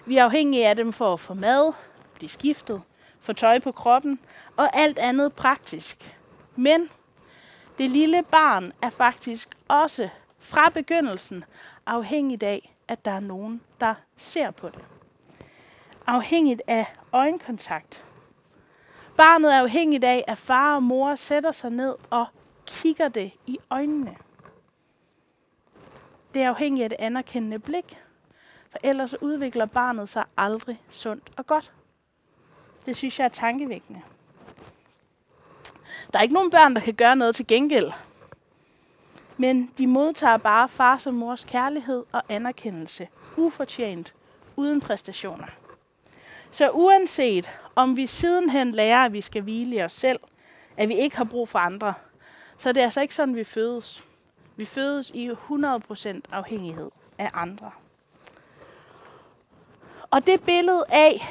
Vi 0.05 0.17
er 0.17 0.25
afhængige 0.25 0.69
af 0.69 0.77
dem 0.77 0.93
for 0.93 1.13
at 1.13 1.21
få 1.21 1.35
mad, 1.35 1.73
blive 2.15 2.29
skiftet, 2.29 2.83
få 3.21 3.33
tøj 3.33 3.59
på 3.59 3.73
kroppen 3.73 4.19
og 4.57 4.77
alt 4.77 4.99
andet 4.99 5.33
praktisk. 5.33 6.17
Men 6.57 6.89
det 7.79 7.91
lille 7.91 8.23
barn 8.23 8.73
er 8.83 8.91
faktisk 8.91 9.49
også 9.69 10.09
fra 10.39 10.69
begyndelsen 10.69 11.45
afhængigt 11.87 12.43
af, 12.43 12.75
at 12.89 13.05
der 13.05 13.11
er 13.11 13.21
nogen, 13.21 13.61
der 13.81 13.95
ser 14.17 14.51
på 14.51 14.69
det. 14.69 14.85
Afhængigt 16.07 16.63
af 16.67 16.87
øjenkontakt. 17.13 18.06
Barnet 19.17 19.55
er 19.55 19.61
afhængigt 19.61 20.05
af, 20.05 20.25
at 20.27 20.39
far 20.39 20.75
og 20.75 20.83
mor 20.83 21.15
sætter 21.15 21.53
sig 21.53 21.71
ned 21.71 21.95
og 22.11 22.27
kigger 22.67 23.09
det 23.09 23.33
i 23.47 23.59
øjnene. 23.71 24.17
Det 26.35 26.43
er 26.43 26.49
afhængigt 26.49 26.85
af 26.85 26.91
det 26.91 26.97
anerkendende 27.01 27.59
blik, 27.59 27.99
for 28.71 28.79
ellers 28.83 29.23
udvikler 29.23 29.67
barnet 29.67 30.09
sig 30.09 30.25
aldrig 30.37 30.83
sundt 30.91 31.31
og 31.37 31.47
godt. 31.47 31.73
Det 32.87 32.97
synes 32.97 33.19
jeg 33.19 33.25
er 33.25 33.29
tankevækkende. 33.29 34.01
Der 36.13 36.19
er 36.19 36.23
ikke 36.23 36.35
nogen 36.35 36.51
børn, 36.51 36.75
der 36.75 36.81
kan 36.81 36.95
gøre 36.95 37.17
noget 37.17 37.37
til 37.37 37.47
gengæld. 37.47 37.93
Men 39.37 39.71
de 39.79 39.87
modtager 39.87 40.37
bare 40.37 40.69
fars 40.69 41.07
og 41.07 41.15
mors 41.15 41.45
kærlighed 41.45 42.05
og 42.13 42.23
anerkendelse, 42.29 43.09
ufortjent, 43.37 44.15
uden 44.57 44.81
præstationer. 44.81 45.47
Så 46.57 46.71
uanset 46.71 47.51
om 47.75 47.97
vi 47.97 48.07
sidenhen 48.07 48.73
lærer, 48.73 49.05
at 49.05 49.13
vi 49.13 49.21
skal 49.21 49.43
hvile 49.43 49.77
i 49.77 49.83
os 49.83 49.93
selv, 49.93 50.21
at 50.77 50.89
vi 50.89 50.95
ikke 50.95 51.17
har 51.17 51.25
brug 51.25 51.49
for 51.49 51.59
andre, 51.59 51.95
så 52.59 52.73
det 52.73 52.81
er 52.81 52.85
altså 52.85 53.01
ikke 53.01 53.15
sådan, 53.15 53.37
vi 53.37 53.45
fødes. 53.45 54.05
Vi 54.57 54.65
fødes 54.65 55.11
i 55.11 55.31
100% 55.31 56.21
afhængighed 56.33 56.91
af 57.19 57.31
andre. 57.35 57.71
Og 60.11 60.27
det 60.27 60.45
billede 60.45 60.85
af, 60.89 61.27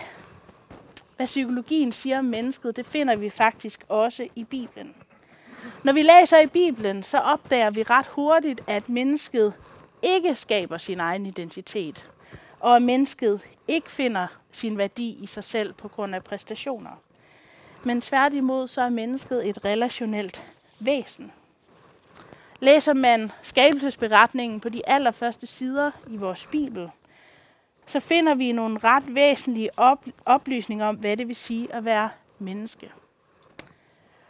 hvad 1.15 1.25
psykologien 1.25 1.91
siger 1.91 2.19
om 2.19 2.25
mennesket, 2.25 2.75
det 2.75 2.85
finder 2.85 3.15
vi 3.15 3.29
faktisk 3.29 3.85
også 3.89 4.27
i 4.35 4.43
Bibelen. 4.43 4.95
Når 5.83 5.93
vi 5.93 6.01
læser 6.01 6.39
i 6.39 6.47
Bibelen, 6.47 7.03
så 7.03 7.17
opdager 7.17 7.69
vi 7.69 7.83
ret 7.83 8.07
hurtigt, 8.07 8.61
at 8.67 8.89
mennesket 8.89 9.53
ikke 10.01 10.35
skaber 10.35 10.77
sin 10.77 10.99
egen 10.99 11.25
identitet, 11.25 12.11
og 12.65 12.75
at 12.75 12.81
mennesket 12.81 13.47
ikke 13.67 13.91
finder 13.91 14.27
sin 14.51 14.77
værdi 14.77 15.17
i 15.21 15.25
sig 15.25 15.43
selv 15.43 15.73
på 15.73 15.87
grund 15.87 16.15
af 16.15 16.23
præstationer. 16.23 17.01
Men 17.83 18.01
tværtimod 18.01 18.67
så 18.67 18.81
er 18.81 18.89
mennesket 18.89 19.49
et 19.49 19.65
relationelt 19.65 20.51
væsen. 20.79 21.31
Læser 22.59 22.93
man 22.93 23.31
skabelsesberetningen 23.41 24.59
på 24.59 24.69
de 24.69 24.89
allerførste 24.89 25.47
sider 25.47 25.91
i 26.07 26.17
vores 26.17 26.47
Bibel, 26.51 26.89
så 27.85 27.99
finder 27.99 28.35
vi 28.35 28.51
nogle 28.51 28.79
ret 28.83 29.15
væsentlige 29.15 29.69
oplysninger 30.25 30.85
om, 30.85 30.95
hvad 30.95 31.17
det 31.17 31.27
vil 31.27 31.35
sige 31.35 31.73
at 31.73 31.85
være 31.85 32.09
menneske. 32.39 32.91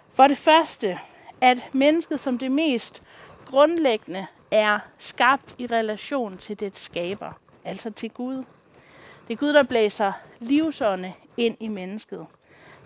For 0.09 0.27
det 0.27 0.37
første, 0.37 0.99
at 1.41 1.69
mennesket 1.73 2.19
som 2.19 2.37
det 2.37 2.51
mest 2.51 3.03
grundlæggende 3.45 4.27
er 4.51 4.79
skabt 4.97 5.55
i 5.57 5.67
relation 5.67 6.37
til 6.37 6.59
det 6.59 6.77
skaber, 6.77 7.31
altså 7.65 7.89
til 7.89 8.09
Gud. 8.11 8.43
Det 9.27 9.33
er 9.33 9.37
Gud, 9.37 9.53
der 9.53 9.63
blæser 9.63 10.13
livsånde 10.39 11.13
ind 11.37 11.57
i 11.59 11.67
mennesket. 11.67 12.25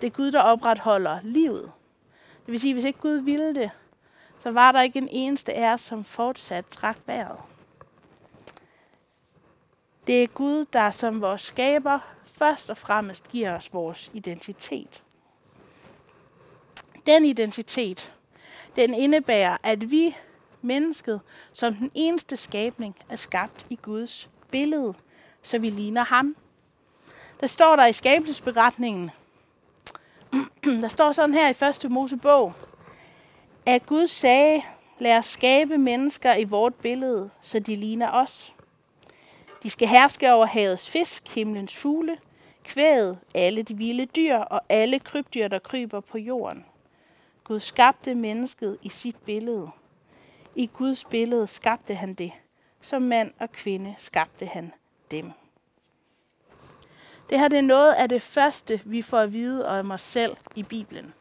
Det 0.01 0.07
er 0.07 0.11
Gud, 0.11 0.31
der 0.31 0.41
opretholder 0.41 1.19
livet. 1.23 1.71
Det 2.45 2.51
vil 2.51 2.59
sige, 2.59 2.71
at 2.71 2.75
hvis 2.75 2.83
ikke 2.83 2.99
Gud 2.99 3.17
ville 3.17 3.55
det, 3.55 3.71
så 4.39 4.51
var 4.51 4.71
der 4.71 4.81
ikke 4.81 4.97
en 4.97 5.07
eneste 5.11 5.53
af 5.53 5.73
os, 5.73 5.81
som 5.81 6.03
fortsat 6.03 6.65
trak 6.65 6.97
vejret. 7.05 7.37
Det 10.07 10.23
er 10.23 10.27
Gud, 10.27 10.65
der 10.73 10.91
som 10.91 11.21
vores 11.21 11.41
skaber 11.41 11.99
først 12.25 12.69
og 12.69 12.77
fremmest 12.77 13.27
giver 13.27 13.55
os 13.55 13.73
vores 13.73 14.11
identitet. 14.13 15.03
Den 17.05 17.25
identitet, 17.25 18.13
den 18.75 18.93
indebærer, 18.93 19.57
at 19.63 19.91
vi, 19.91 20.15
mennesket, 20.61 21.21
som 21.53 21.73
den 21.73 21.91
eneste 21.93 22.37
skabning, 22.37 22.95
er 23.09 23.15
skabt 23.15 23.65
i 23.69 23.75
Guds 23.75 24.29
billede, 24.51 24.93
så 25.43 25.59
vi 25.59 25.69
ligner 25.69 26.03
ham. 26.03 26.35
Der 27.41 27.47
står 27.47 27.75
der 27.75 27.85
i 27.85 27.93
skabelsesberetningen, 27.93 29.11
der 30.81 30.87
står 30.87 31.11
sådan 31.11 31.33
her 31.33 31.49
i 31.49 31.53
første 31.53 31.89
Mosebog, 31.89 32.53
at 33.65 33.85
Gud 33.85 34.07
sagde, 34.07 34.61
lad 34.99 35.17
os 35.17 35.25
skabe 35.25 35.77
mennesker 35.77 36.35
i 36.35 36.43
vort 36.43 36.75
billede, 36.75 37.29
så 37.41 37.59
de 37.59 37.75
ligner 37.75 38.11
os. 38.11 38.53
De 39.63 39.69
skal 39.69 39.87
herske 39.87 40.33
over 40.33 40.45
havets 40.45 40.89
fisk, 40.89 41.35
himlens 41.35 41.75
fugle, 41.75 42.17
kvæget, 42.63 43.19
alle 43.35 43.63
de 43.63 43.77
vilde 43.77 44.05
dyr 44.05 44.35
og 44.35 44.61
alle 44.69 44.99
krybdyr, 44.99 45.47
der 45.47 45.59
kryber 45.59 45.99
på 45.99 46.17
jorden. 46.17 46.65
Gud 47.43 47.59
skabte 47.59 48.15
mennesket 48.15 48.77
i 48.81 48.89
sit 48.89 49.15
billede. 49.15 49.69
I 50.55 50.69
Guds 50.73 51.03
billede 51.03 51.47
skabte 51.47 51.95
han 51.95 52.13
det. 52.13 52.31
Som 52.81 53.01
mand 53.01 53.31
og 53.39 53.51
kvinde 53.51 53.95
skabte 53.97 54.45
han 54.45 54.73
dem. 55.11 55.31
Det 57.29 57.39
her 57.39 57.47
det 57.47 57.57
er 57.57 57.63
noget 57.63 57.93
af 57.93 58.09
det 58.09 58.21
første, 58.21 58.81
vi 58.85 59.01
får 59.01 59.19
at 59.19 59.33
vide 59.33 59.67
om 59.67 59.91
os 59.91 60.01
selv 60.01 60.37
i 60.55 60.63
Bibelen. 60.63 61.13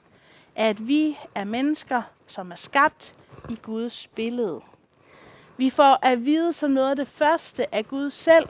At 0.57 0.89
vi 0.89 1.19
er 1.35 1.45
mennesker, 1.45 2.03
som 2.27 2.51
er 2.51 2.57
skabt 2.57 3.15
i 3.51 3.59
Guds 3.63 4.07
billede. 4.07 4.61
Vi 5.57 5.71
får 5.71 5.99
at 6.03 6.25
vide 6.25 6.53
som 6.53 6.71
noget 6.71 6.91
af 6.91 6.97
det 6.97 7.09
første, 7.09 7.75
at 7.75 7.89
Gud 7.89 8.11
selv 8.11 8.49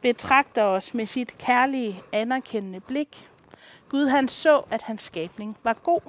betragter 0.00 0.62
os 0.62 0.94
med 0.94 1.06
sit 1.06 1.38
kærlige, 1.38 2.02
anerkendende 2.12 2.80
blik. 2.80 3.30
Gud 3.88 4.06
han 4.06 4.28
så, 4.28 4.62
at 4.70 4.82
hans 4.82 5.02
skabning 5.02 5.56
var 5.62 5.72
god. 5.72 6.00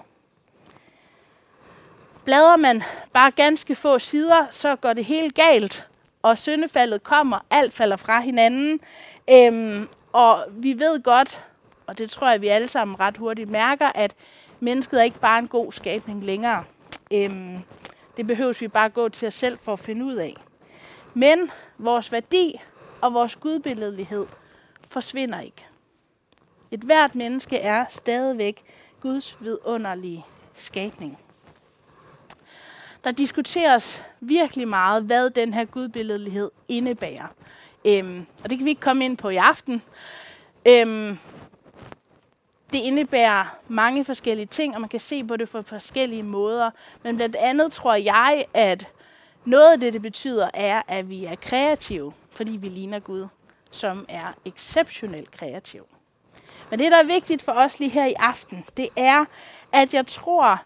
Bladrer 2.26 2.58
man 2.58 2.84
bare 3.14 3.32
ganske 3.32 3.76
få 3.76 4.00
sider, 4.00 4.48
så 4.52 4.76
går 4.76 4.94
det 4.94 5.06
helt 5.06 5.36
galt, 5.36 5.88
og 6.22 6.38
syndefaldet 6.38 7.04
kommer, 7.04 7.40
alt 7.50 7.74
falder 7.74 7.96
fra 7.96 8.20
hinanden. 8.20 8.80
Øhm, 9.30 9.90
og 10.14 10.46
vi 10.50 10.80
ved 10.80 11.04
godt, 11.04 11.46
og 11.88 11.98
det 11.98 12.12
tror 12.12 12.30
jeg, 12.30 12.42
vi 12.42 12.48
alle 12.48 12.68
sammen 12.68 13.00
ret 13.00 13.18
hurtigt 13.18 13.50
mærker, 13.50 13.92
at 13.96 14.16
mennesket 14.60 15.00
er 15.00 15.04
ikke 15.04 15.20
bare 15.20 15.40
en 15.40 15.48
god 15.48 15.72
skabning 15.72 16.24
længere. 16.24 16.64
Øhm, 17.14 17.58
det 18.18 18.28
behøves 18.28 18.62
vi 18.62 18.68
bare 18.68 18.90
gå 18.90 19.10
til 19.10 19.28
os 19.28 19.34
selv 19.34 19.58
for 19.62 19.74
at 19.74 19.80
finde 19.80 20.06
ud 20.06 20.16
af. 20.16 20.36
Men 21.14 21.52
vores 21.78 22.12
værdi 22.12 22.62
og 23.02 23.14
vores 23.14 23.36
gudbilledelighed 23.36 24.26
forsvinder 24.90 25.40
ikke. 25.40 25.66
Et 26.72 26.80
hvert 26.80 27.16
menneske 27.16 27.58
er 27.58 27.86
stadigvæk 27.90 28.64
Guds 29.02 29.38
vidunderlige 29.40 30.26
skabning. 30.54 31.18
Der 33.04 33.12
diskuteres 33.12 34.04
virkelig 34.20 34.68
meget, 34.68 35.04
hvad 35.04 35.30
den 35.30 35.54
her 35.54 35.66
gudbilledelighed 35.66 36.52
indebærer. 36.68 37.28
Øhm, 37.86 38.26
og 38.44 38.50
det 38.50 38.58
kan 38.58 38.66
vi 38.66 38.70
ikke 38.70 38.82
komme 38.82 39.06
ind 39.06 39.18
på 39.18 39.30
i 39.30 39.36
aften. 39.36 39.82
Øhm, 40.68 41.18
det 42.74 42.80
indebærer 42.80 43.46
mange 43.68 44.06
forskellige 44.06 44.46
ting, 44.46 44.76
og 44.76 44.82
man 44.82 44.90
kan 44.90 45.00
se 45.00 45.24
på 45.24 45.38
det 45.38 45.50
på 45.50 45.62
forskellige 45.62 46.24
måder. 46.24 46.72
Men 47.04 47.16
blandt 47.16 47.36
andet 47.36 47.72
tror 47.72 47.96
jeg, 47.96 48.46
at 48.54 48.88
noget 49.46 49.72
af 49.72 49.80
det, 49.80 49.94
det 49.94 50.02
betyder, 50.02 50.50
er, 50.54 50.82
at 50.88 51.10
vi 51.10 51.26
er 51.26 51.36
kreative, 51.36 52.14
fordi 52.32 52.52
vi 52.52 52.68
ligner 52.68 53.00
Gud, 53.00 53.28
som 53.72 54.06
er 54.10 54.34
exceptionelt 54.46 55.32
kreativ. 55.32 55.86
Men 56.70 56.80
det, 56.80 56.92
der 56.92 56.98
er 56.98 57.04
vigtigt 57.06 57.42
for 57.42 57.52
os 57.52 57.80
lige 57.80 57.92
her 57.92 58.06
i 58.06 58.14
aften, 58.20 58.66
det 58.78 58.90
er, 58.96 59.26
at 59.72 59.94
jeg 59.94 60.08
tror, 60.08 60.64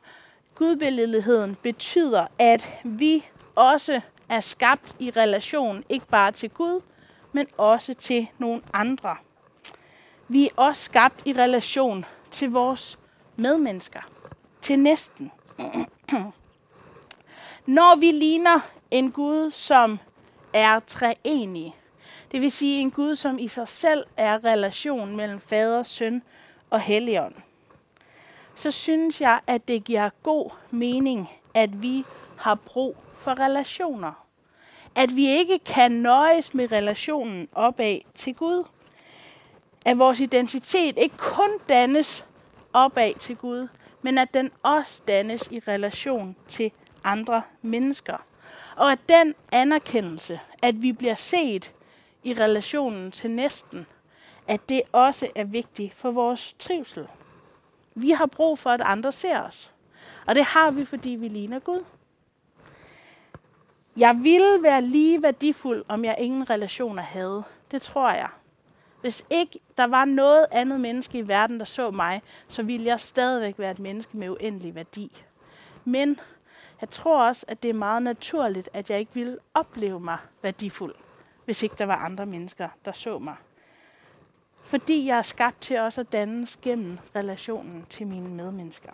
gudbilledeligheden 0.55 1.57
betyder, 1.61 2.27
at 2.39 2.79
vi 2.83 3.25
også 3.55 4.01
er 4.29 4.39
skabt 4.39 4.95
i 4.99 5.09
relation, 5.09 5.83
ikke 5.89 6.07
bare 6.07 6.31
til 6.31 6.49
Gud, 6.49 6.81
men 7.31 7.47
også 7.57 7.93
til 7.93 8.27
nogle 8.37 8.61
andre. 8.73 9.15
Vi 10.27 10.45
er 10.45 10.49
også 10.55 10.81
skabt 10.81 11.21
i 11.25 11.33
relation 11.33 12.05
til 12.31 12.51
vores 12.51 12.99
medmennesker, 13.35 14.01
til 14.61 14.79
næsten. 14.79 15.31
Når 17.65 17.99
vi 17.99 18.11
ligner 18.11 18.59
en 18.91 19.11
Gud, 19.11 19.51
som 19.51 19.99
er 20.53 20.79
treenig, 20.79 21.75
det 22.31 22.41
vil 22.41 22.51
sige 22.51 22.81
en 22.81 22.91
Gud, 22.91 23.15
som 23.15 23.39
i 23.39 23.47
sig 23.47 23.67
selv 23.67 24.05
er 24.17 24.43
relation 24.43 25.15
mellem 25.15 25.39
fader, 25.39 25.83
søn 25.83 26.23
og 26.69 26.81
helligånd, 26.81 27.33
så 28.55 28.71
synes 28.71 29.21
jeg, 29.21 29.39
at 29.47 29.67
det 29.67 29.83
giver 29.83 30.09
god 30.23 30.49
mening, 30.71 31.29
at 31.53 31.81
vi 31.81 32.05
har 32.37 32.55
brug 32.55 32.97
for 33.15 33.39
relationer. 33.39 34.25
At 34.95 35.15
vi 35.15 35.29
ikke 35.29 35.59
kan 35.59 35.91
nøjes 35.91 36.53
med 36.53 36.71
relationen 36.71 37.47
opad 37.53 37.99
til 38.15 38.35
Gud. 38.35 38.63
At 39.85 39.99
vores 39.99 40.19
identitet 40.19 40.97
ikke 40.97 41.17
kun 41.17 41.49
dannes 41.69 42.25
opad 42.73 43.13
til 43.19 43.35
Gud, 43.35 43.67
men 44.01 44.17
at 44.17 44.33
den 44.33 44.51
også 44.63 45.01
dannes 45.07 45.47
i 45.51 45.59
relation 45.59 46.35
til 46.47 46.71
andre 47.03 47.41
mennesker. 47.61 48.17
Og 48.75 48.91
at 48.91 48.99
den 49.09 49.35
anerkendelse, 49.51 50.39
at 50.61 50.81
vi 50.81 50.91
bliver 50.91 51.15
set 51.15 51.71
i 52.23 52.33
relationen 52.33 53.11
til 53.11 53.31
næsten, 53.31 53.85
at 54.47 54.69
det 54.69 54.81
også 54.91 55.27
er 55.35 55.43
vigtigt 55.43 55.93
for 55.93 56.11
vores 56.11 56.55
trivsel. 56.59 57.07
Vi 57.95 58.09
har 58.09 58.25
brug 58.25 58.59
for, 58.59 58.69
at 58.69 58.81
andre 58.81 59.11
ser 59.11 59.41
os. 59.41 59.71
Og 60.25 60.35
det 60.35 60.43
har 60.43 60.71
vi, 60.71 60.85
fordi 60.85 61.09
vi 61.09 61.27
ligner 61.27 61.59
Gud. 61.59 61.83
Jeg 63.97 64.19
ville 64.21 64.63
være 64.63 64.81
lige 64.81 65.23
værdifuld, 65.23 65.85
om 65.87 66.05
jeg 66.05 66.15
ingen 66.19 66.49
relationer 66.49 67.03
havde. 67.03 67.43
Det 67.71 67.81
tror 67.81 68.09
jeg. 68.09 68.29
Hvis 69.01 69.25
ikke 69.29 69.59
der 69.77 69.87
var 69.87 70.05
noget 70.05 70.45
andet 70.51 70.79
menneske 70.79 71.17
i 71.17 71.27
verden, 71.27 71.59
der 71.59 71.65
så 71.65 71.91
mig, 71.91 72.21
så 72.47 72.63
ville 72.63 72.85
jeg 72.85 72.99
stadigvæk 72.99 73.59
være 73.59 73.71
et 73.71 73.79
menneske 73.79 74.17
med 74.17 74.29
uendelig 74.29 74.75
værdi. 74.75 75.23
Men 75.85 76.19
jeg 76.81 76.89
tror 76.89 77.27
også, 77.27 77.45
at 77.47 77.63
det 77.63 77.69
er 77.69 77.73
meget 77.73 78.03
naturligt, 78.03 78.69
at 78.73 78.89
jeg 78.89 78.99
ikke 78.99 79.13
ville 79.13 79.37
opleve 79.53 79.99
mig 79.99 80.17
værdifuld, 80.41 80.95
hvis 81.45 81.63
ikke 81.63 81.75
der 81.77 81.85
var 81.85 81.95
andre 81.95 82.25
mennesker, 82.25 82.69
der 82.85 82.91
så 82.91 83.19
mig. 83.19 83.35
Fordi 84.63 85.07
jeg 85.07 85.17
er 85.17 85.21
skabt 85.21 85.61
til 85.61 85.79
også 85.79 86.01
at 86.01 86.11
dannes 86.11 86.59
gennem 86.61 86.97
relationen 87.15 87.85
til 87.89 88.07
mine 88.07 88.29
medmennesker. 88.29 88.91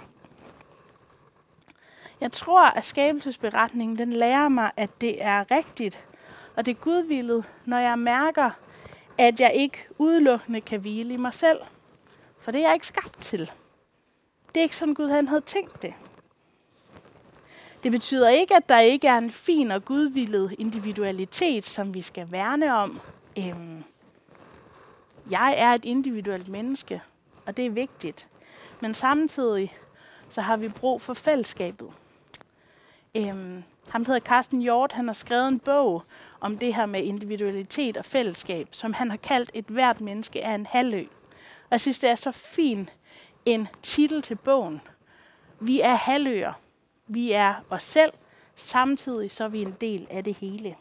Jeg 2.22 2.32
tror, 2.32 2.66
at 2.66 2.84
skabelsesberetningen 2.84 3.98
den 3.98 4.14
lærer 4.14 4.50
mig, 4.50 4.72
at 4.78 4.90
det 5.02 5.24
er 5.24 5.52
rigtigt, 5.52 6.04
og 6.56 6.66
det 6.66 6.72
er 6.72 6.76
gudvillet, 6.76 7.44
når 7.66 7.78
jeg 7.78 8.00
mærker, 8.00 8.50
at 9.18 9.40
jeg 9.40 9.52
ikke 9.56 9.88
udelukkende 9.98 10.62
kan 10.62 10.80
hvile 10.80 11.14
i 11.14 11.18
mig 11.18 11.34
selv. 11.34 11.60
For 12.40 12.52
det 12.52 12.62
er 12.62 12.66
jeg 12.66 12.74
ikke 12.74 12.88
skabt 12.88 13.22
til. 13.22 13.52
Det 14.48 14.58
er 14.58 14.64
ikke 14.64 14.76
sådan, 14.76 14.94
Gud 14.94 15.10
han 15.10 15.28
havde 15.28 15.42
tænkt 15.42 15.82
det. 15.82 15.94
Det 17.84 17.92
betyder 17.92 18.30
ikke, 18.30 18.56
at 18.56 18.70
der 18.70 18.80
ikke 18.80 19.08
er 19.08 19.18
en 19.18 19.32
fin 19.32 19.72
og 19.72 19.86
gudvillet 19.86 20.56
individualitet, 20.60 21.66
som 21.66 21.94
vi 21.94 22.02
skal 22.02 22.32
værne 22.32 22.76
om. 22.76 23.00
Øhm, 23.38 23.84
jeg 25.32 25.56
er 25.58 25.74
et 25.74 25.86
individuelt 25.86 26.48
menneske, 26.48 27.02
og 27.46 27.58
det 27.58 27.66
er 27.66 27.70
vigtigt. 27.70 28.28
Men 28.80 28.94
samtidig 28.94 29.78
så 30.30 30.42
har 30.42 30.58
vi 30.58 30.68
brug 30.68 31.02
for 31.02 31.14
fællesskabet. 31.14 31.90
Øhm, 33.16 33.64
ham 33.90 34.06
hedder 34.06 34.20
Carsten 34.20 34.62
Hjort, 34.62 34.92
han 34.92 35.08
har 35.08 35.14
skrevet 35.14 35.48
en 35.48 35.60
bog 35.60 36.04
om 36.40 36.58
det 36.58 36.76
her 36.76 36.86
med 36.86 37.04
individualitet 37.04 37.98
og 37.98 38.06
fællesskab, 38.06 38.68
som 38.72 38.94
han 38.94 39.10
har 39.10 39.18
kaldt 39.18 39.52
Et 39.54 39.66
hvert 39.66 40.02
menneske 40.02 40.40
er 40.40 40.56
en 40.56 40.66
halvø. 40.66 41.02
Og 41.64 41.72
jeg 41.72 41.82
synes, 41.82 42.00
det 42.00 42.10
er 42.10 42.16
så 42.16 42.32
fin 42.32 42.90
en 43.46 43.68
titel 43.84 44.22
til 44.22 44.36
bogen. 44.36 44.82
Vi 45.60 45.82
er 45.82 45.96
halvøer. 45.96 46.54
Vi 47.08 47.32
er 47.32 47.54
os 47.70 47.84
selv. 47.84 48.14
Samtidig 48.56 49.32
så 49.32 49.44
er 49.44 49.48
vi 49.48 49.62
en 49.62 49.76
del 49.82 50.08
af 50.10 50.24
det 50.24 50.34
hele. 50.34 50.76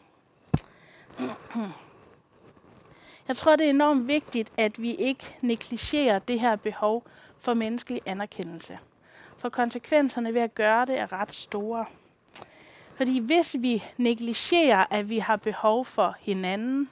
Jeg 3.29 3.37
tror, 3.37 3.55
det 3.55 3.65
er 3.65 3.69
enormt 3.69 4.07
vigtigt, 4.07 4.51
at 4.57 4.81
vi 4.81 4.93
ikke 4.95 5.35
negligerer 5.41 6.19
det 6.19 6.39
her 6.39 6.55
behov 6.55 7.03
for 7.39 7.53
menneskelig 7.53 8.01
anerkendelse. 8.05 8.79
For 9.37 9.49
konsekvenserne 9.49 10.33
ved 10.33 10.41
at 10.41 10.55
gøre 10.55 10.85
det 10.85 10.99
er 10.99 11.13
ret 11.13 11.35
store. 11.35 11.85
Fordi 12.95 13.19
hvis 13.19 13.55
vi 13.59 13.83
negligerer, 13.97 14.85
at 14.89 15.09
vi 15.09 15.19
har 15.19 15.35
behov 15.35 15.85
for 15.85 16.15
hinanden, 16.19 16.89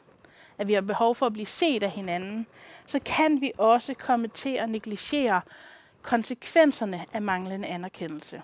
at 0.57 0.67
vi 0.67 0.73
har 0.73 0.81
behov 0.81 1.15
for 1.15 1.25
at 1.25 1.33
blive 1.33 1.45
set 1.45 1.83
af 1.83 1.91
hinanden, 1.91 2.47
så 2.85 2.99
kan 3.05 3.41
vi 3.41 3.51
også 3.57 3.93
komme 3.93 4.27
til 4.27 4.53
at 4.53 4.69
negligere 4.69 5.41
konsekvenserne 6.01 7.05
af 7.13 7.21
manglende 7.21 7.67
anerkendelse. 7.67 8.41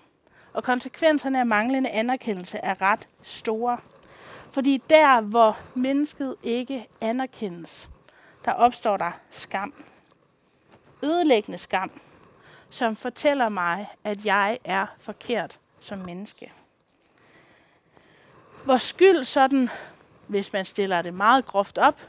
Og 0.52 0.64
konsekvenserne 0.64 1.38
af 1.38 1.46
manglende 1.46 1.90
anerkendelse 1.90 2.58
er 2.58 2.82
ret 2.82 3.08
store. 3.22 3.78
Fordi 4.54 4.82
der, 4.90 5.20
hvor 5.20 5.58
mennesket 5.74 6.36
ikke 6.42 6.88
anerkendes, 7.00 7.90
der 8.44 8.52
opstår 8.52 8.96
der 8.96 9.10
skam. 9.30 9.74
Ødelæggende 11.02 11.58
skam, 11.58 12.00
som 12.70 12.96
fortæller 12.96 13.48
mig, 13.48 13.88
at 14.04 14.24
jeg 14.24 14.58
er 14.64 14.86
forkert 14.98 15.58
som 15.80 15.98
menneske. 15.98 16.52
Hvor 18.64 18.76
skyld 18.76 19.24
sådan, 19.24 19.70
hvis 20.26 20.52
man 20.52 20.64
stiller 20.64 21.02
det 21.02 21.14
meget 21.14 21.46
groft 21.46 21.78
op, 21.78 22.00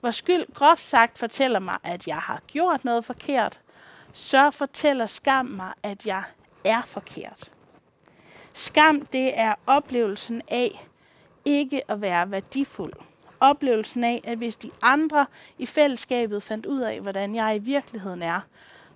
hvor 0.00 0.10
skyld 0.10 0.54
groft 0.54 0.82
sagt 0.82 1.18
fortæller 1.18 1.58
mig, 1.58 1.76
at 1.82 2.06
jeg 2.06 2.16
har 2.16 2.40
gjort 2.46 2.84
noget 2.84 3.04
forkert, 3.04 3.60
så 4.12 4.50
fortæller 4.50 5.06
skam 5.06 5.46
mig, 5.46 5.72
at 5.82 6.06
jeg 6.06 6.22
er 6.64 6.82
forkert. 6.82 7.52
Skam, 8.54 9.06
det 9.06 9.38
er 9.38 9.54
oplevelsen 9.66 10.42
af 10.48 10.86
ikke 11.44 11.90
at 11.90 12.00
være 12.00 12.30
værdifuld. 12.30 12.92
Oplevelsen 13.40 14.04
af, 14.04 14.20
at 14.24 14.38
hvis 14.38 14.56
de 14.56 14.70
andre 14.82 15.26
i 15.58 15.66
fællesskabet 15.66 16.42
fandt 16.42 16.66
ud 16.66 16.80
af, 16.80 17.00
hvordan 17.00 17.34
jeg 17.34 17.56
i 17.56 17.58
virkeligheden 17.58 18.22
er, 18.22 18.40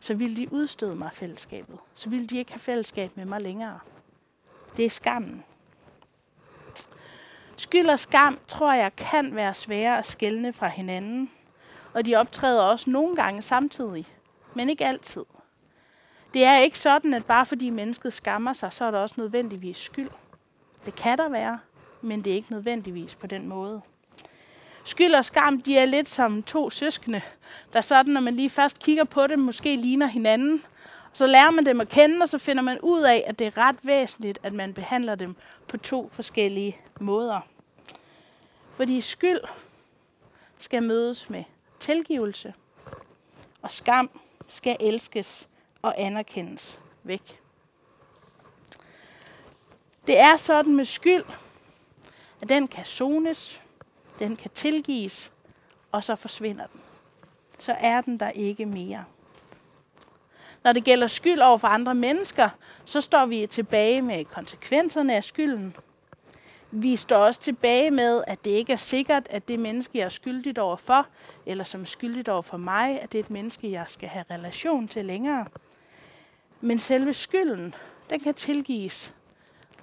så 0.00 0.14
ville 0.14 0.37
de 0.37 0.52
udstøde 0.52 0.96
mig 0.96 1.11
fællesskabet. 1.12 1.78
Så 1.94 2.09
ville 2.09 2.26
de 2.26 2.38
ikke 2.38 2.52
have 2.52 2.61
fællesskab 2.61 3.16
med 3.16 3.24
mig 3.24 3.40
længere. 3.40 3.78
Det 4.76 4.85
er 4.85 4.90
skammen. 4.90 5.44
Skyld 7.57 7.87
og 7.87 7.98
skam 7.98 8.38
tror 8.46 8.72
jeg 8.72 8.96
kan 8.96 9.35
være 9.35 9.54
svære 9.54 9.98
at 9.98 10.07
skelne 10.07 10.52
fra 10.52 10.68
hinanden, 10.68 11.30
og 11.92 12.07
de 12.07 12.16
optræder 12.16 12.62
også 12.62 12.90
nogle 12.90 13.16
gange 13.16 13.42
samtidig, 13.42 14.07
men 14.54 14.70
ikke 14.70 14.87
altid. 14.87 15.24
Det 16.35 16.44
er 16.44 16.59
ikke 16.59 16.78
sådan, 16.78 17.14
at 17.14 17.24
bare 17.24 17.46
fordi 17.46 17.70
mennesket 17.70 18.12
skammer 18.12 18.52
sig, 18.52 18.72
så 18.72 18.85
er 18.85 18.90
der 18.90 18.98
også 18.98 19.14
nødvendigvis 19.18 19.76
skyld. 19.76 20.11
Det 20.87 20.94
kan 20.94 21.18
der 21.18 21.28
være, 21.28 21.59
men 22.04 22.24
det 22.24 22.30
er 22.30 22.34
ikke 22.34 22.52
nødvendigvis 22.52 23.14
på 23.14 23.26
den 23.26 23.48
måde. 23.48 23.80
Skyld 24.84 25.14
og 25.14 25.24
skam, 25.24 25.62
de 25.62 25.78
er 25.78 25.84
lidt 25.84 26.08
som 26.08 26.42
to 26.42 26.70
søskende, 26.70 27.20
der 27.72 27.80
sådan, 27.80 28.12
når 28.12 28.20
man 28.20 28.36
lige 28.36 28.50
først 28.50 28.78
kigger 28.78 29.04
på 29.04 29.26
dem, 29.26 29.38
måske 29.38 29.76
ligner 29.76 30.06
hinanden. 30.06 30.62
Så 31.12 31.26
lærer 31.26 31.50
man 31.50 31.66
dem 31.66 31.80
at 31.80 31.88
kende, 31.88 32.22
og 32.22 32.28
så 32.28 32.38
finder 32.38 32.62
man 32.62 32.80
ud 32.80 33.02
af, 33.02 33.24
at 33.26 33.38
det 33.38 33.46
er 33.46 33.58
ret 33.58 33.76
væsentligt, 33.82 34.38
at 34.42 34.52
man 34.52 34.74
behandler 34.74 35.14
dem 35.14 35.36
på 35.68 35.76
to 35.76 36.08
forskellige 36.08 36.76
måder. 37.00 37.40
Fordi 38.72 39.00
skyld 39.00 39.40
skal 40.58 40.82
mødes 40.82 41.30
med 41.30 41.44
tilgivelse, 41.80 42.54
og 43.62 43.70
skam 43.70 44.10
skal 44.48 44.76
elskes 44.80 45.48
og 45.82 45.94
anerkendes 46.00 46.78
væk. 47.02 47.40
Det 50.06 50.20
er 50.20 50.36
sådan 50.36 50.76
med 50.76 50.84
skyld, 50.84 51.24
at 52.44 52.48
den 52.48 52.68
kan 52.68 52.85
zones, 52.85 53.61
den 54.18 54.37
kan 54.37 54.50
tilgives, 54.54 55.33
og 55.92 56.04
så 56.04 56.16
forsvinder 56.16 56.66
den. 56.66 56.80
Så 57.59 57.76
er 57.80 58.00
den 58.00 58.20
der 58.20 58.30
ikke 58.30 58.66
mere. 58.66 59.04
Når 60.64 60.72
det 60.72 60.85
gælder 60.85 61.07
skyld 61.07 61.40
over 61.40 61.59
for 61.59 61.68
andre 61.68 61.94
mennesker, 61.94 62.48
så 62.85 63.00
står 63.00 63.26
vi 63.26 63.46
tilbage 63.46 64.02
med 64.02 64.24
konsekvenserne 64.24 65.14
af 65.14 65.24
skylden. 65.24 65.76
Vi 66.70 66.96
står 66.96 67.16
også 67.16 67.40
tilbage 67.40 67.90
med, 67.90 68.24
at 68.26 68.44
det 68.44 68.50
ikke 68.50 68.72
er 68.72 68.76
sikkert, 68.76 69.26
at 69.30 69.48
det 69.48 69.59
menneske, 69.59 69.98
jeg 69.98 70.04
er 70.04 70.09
skyldigt 70.09 70.59
over 70.59 70.76
for, 70.76 71.07
eller 71.46 71.64
som 71.64 71.80
er 71.80 71.85
skyldigt 71.85 72.28
over 72.28 72.42
for 72.42 72.57
mig, 72.57 73.00
at 73.00 73.12
det 73.12 73.18
er 73.18 73.24
et 73.24 73.30
menneske, 73.30 73.70
jeg 73.70 73.85
skal 73.88 74.09
have 74.09 74.24
relation 74.30 74.88
til 74.88 75.04
længere. 75.04 75.46
Men 76.61 76.78
selve 76.78 77.14
skylden, 77.14 77.74
den 78.11 78.20
kan 78.20 78.35
tilgives, 78.35 79.14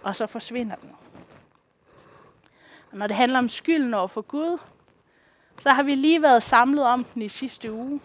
og 0.03 0.15
så 0.15 0.27
forsvinder 0.27 0.75
den. 0.75 0.89
Og 2.91 2.97
når 2.97 3.07
det 3.07 3.15
handler 3.15 3.39
om 3.39 3.49
skylden 3.49 3.93
over 3.93 4.07
for 4.07 4.21
Gud, 4.21 4.57
så 5.59 5.69
har 5.69 5.83
vi 5.83 5.95
lige 5.95 6.21
været 6.21 6.43
samlet 6.43 6.83
om 6.83 7.03
den 7.03 7.21
i 7.21 7.29
sidste 7.29 7.71
uge. 7.71 8.01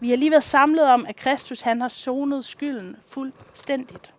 Vi 0.00 0.10
har 0.10 0.16
lige 0.16 0.30
været 0.30 0.44
samlet 0.44 0.84
om, 0.84 1.06
at 1.06 1.16
Kristus 1.16 1.60
han 1.60 1.80
har 1.80 1.88
sonet 1.88 2.44
skylden 2.44 2.96
fuldstændigt. 3.08 4.14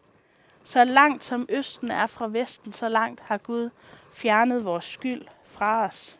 Så 0.64 0.84
langt 0.84 1.24
som 1.24 1.46
Østen 1.50 1.92
er 1.92 2.06
fra 2.06 2.28
Vesten, 2.28 2.74
så 2.74 2.90
langt 2.90 3.20
har 3.20 3.38
Gud 3.38 3.70
fjernet 4.12 4.66
vores 4.66 4.86
skyld 4.86 5.26
fra 5.46 5.86
os. 5.86 6.20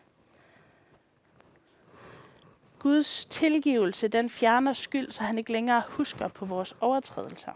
Guds 2.78 3.24
tilgivelse, 3.24 4.08
den 4.08 4.30
fjerner 4.30 4.72
skyld, 4.72 5.10
så 5.10 5.22
han 5.22 5.38
ikke 5.38 5.52
længere 5.52 5.82
husker 5.88 6.28
på 6.28 6.44
vores 6.44 6.76
overtrædelser. 6.80 7.52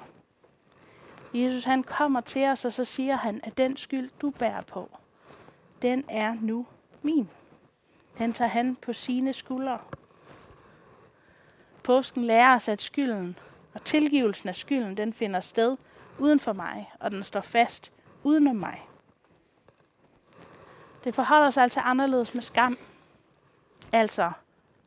Jesus 1.35 1.65
han 1.65 1.83
kommer 1.83 2.21
til 2.21 2.45
os, 2.47 2.65
og 2.65 2.73
så 2.73 2.85
siger 2.85 3.17
han, 3.17 3.41
at 3.45 3.57
den 3.57 3.77
skyld, 3.77 4.11
du 4.21 4.31
bærer 4.31 4.63
på, 4.63 4.91
den 5.83 6.05
er 6.09 6.37
nu 6.41 6.67
min. 7.03 7.29
Den 8.19 8.33
tager 8.33 8.49
han 8.49 8.77
på 8.77 8.93
sine 8.93 9.33
skuldre. 9.33 9.79
Påsken 11.83 12.25
lærer 12.25 12.57
os, 12.57 12.69
at 12.69 12.83
skylden 12.83 13.39
og 13.75 13.85
tilgivelsen 13.85 14.49
af 14.49 14.55
skylden, 14.55 14.97
den 14.97 15.13
finder 15.13 15.41
sted 15.41 15.77
uden 16.19 16.41
for 16.41 16.53
mig, 16.53 16.93
og 17.01 17.11
den 17.11 17.23
står 17.23 17.41
fast 17.41 17.93
uden 18.23 18.47
om 18.47 18.57
mig. 18.57 18.89
Det 21.05 21.15
forholder 21.15 21.51
sig 21.51 21.63
altså 21.63 21.81
anderledes 21.81 22.35
med 22.35 22.43
skam. 22.43 22.79
Altså 23.93 24.33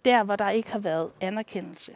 der, 0.05 0.23
hvor 0.23 0.35
der 0.35 0.49
ikke 0.49 0.71
har 0.71 0.79
været 0.79 1.11
anerkendelse. 1.21 1.95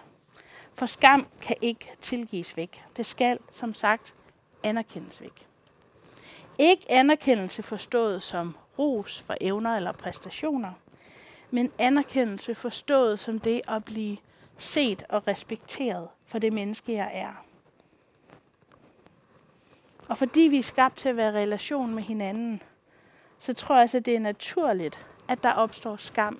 For 0.73 0.85
skam 0.85 1.27
kan 1.41 1.55
ikke 1.61 1.91
tilgives 2.01 2.57
væk. 2.57 2.83
Det 2.97 3.05
skal, 3.05 3.39
som 3.51 3.73
sagt, 3.73 4.13
anerkendes 4.63 5.21
væk. 5.21 5.47
Ikke 6.57 6.85
anerkendelse 6.89 7.63
forstået 7.63 8.23
som 8.23 8.55
ros 8.79 9.21
for 9.21 9.35
evner 9.41 9.75
eller 9.75 9.91
præstationer, 9.91 10.71
men 11.51 11.71
anerkendelse 11.77 12.55
forstået 12.55 13.19
som 13.19 13.39
det 13.39 13.61
at 13.67 13.85
blive 13.85 14.17
set 14.57 15.03
og 15.09 15.27
respekteret 15.27 16.07
for 16.25 16.39
det 16.39 16.53
menneske, 16.53 16.93
jeg 16.93 17.11
er. 17.13 17.45
Og 20.07 20.17
fordi 20.17 20.41
vi 20.41 20.59
er 20.59 20.63
skabt 20.63 20.97
til 20.97 21.09
at 21.09 21.17
være 21.17 21.29
i 21.29 21.35
relation 21.35 21.95
med 21.95 22.03
hinanden, 22.03 22.61
så 23.39 23.53
tror 23.53 23.75
jeg 23.75 23.83
også, 23.83 23.97
at 23.97 24.05
det 24.05 24.15
er 24.15 24.19
naturligt, 24.19 25.05
at 25.27 25.43
der 25.43 25.51
opstår 25.51 25.95
skam, 25.95 26.39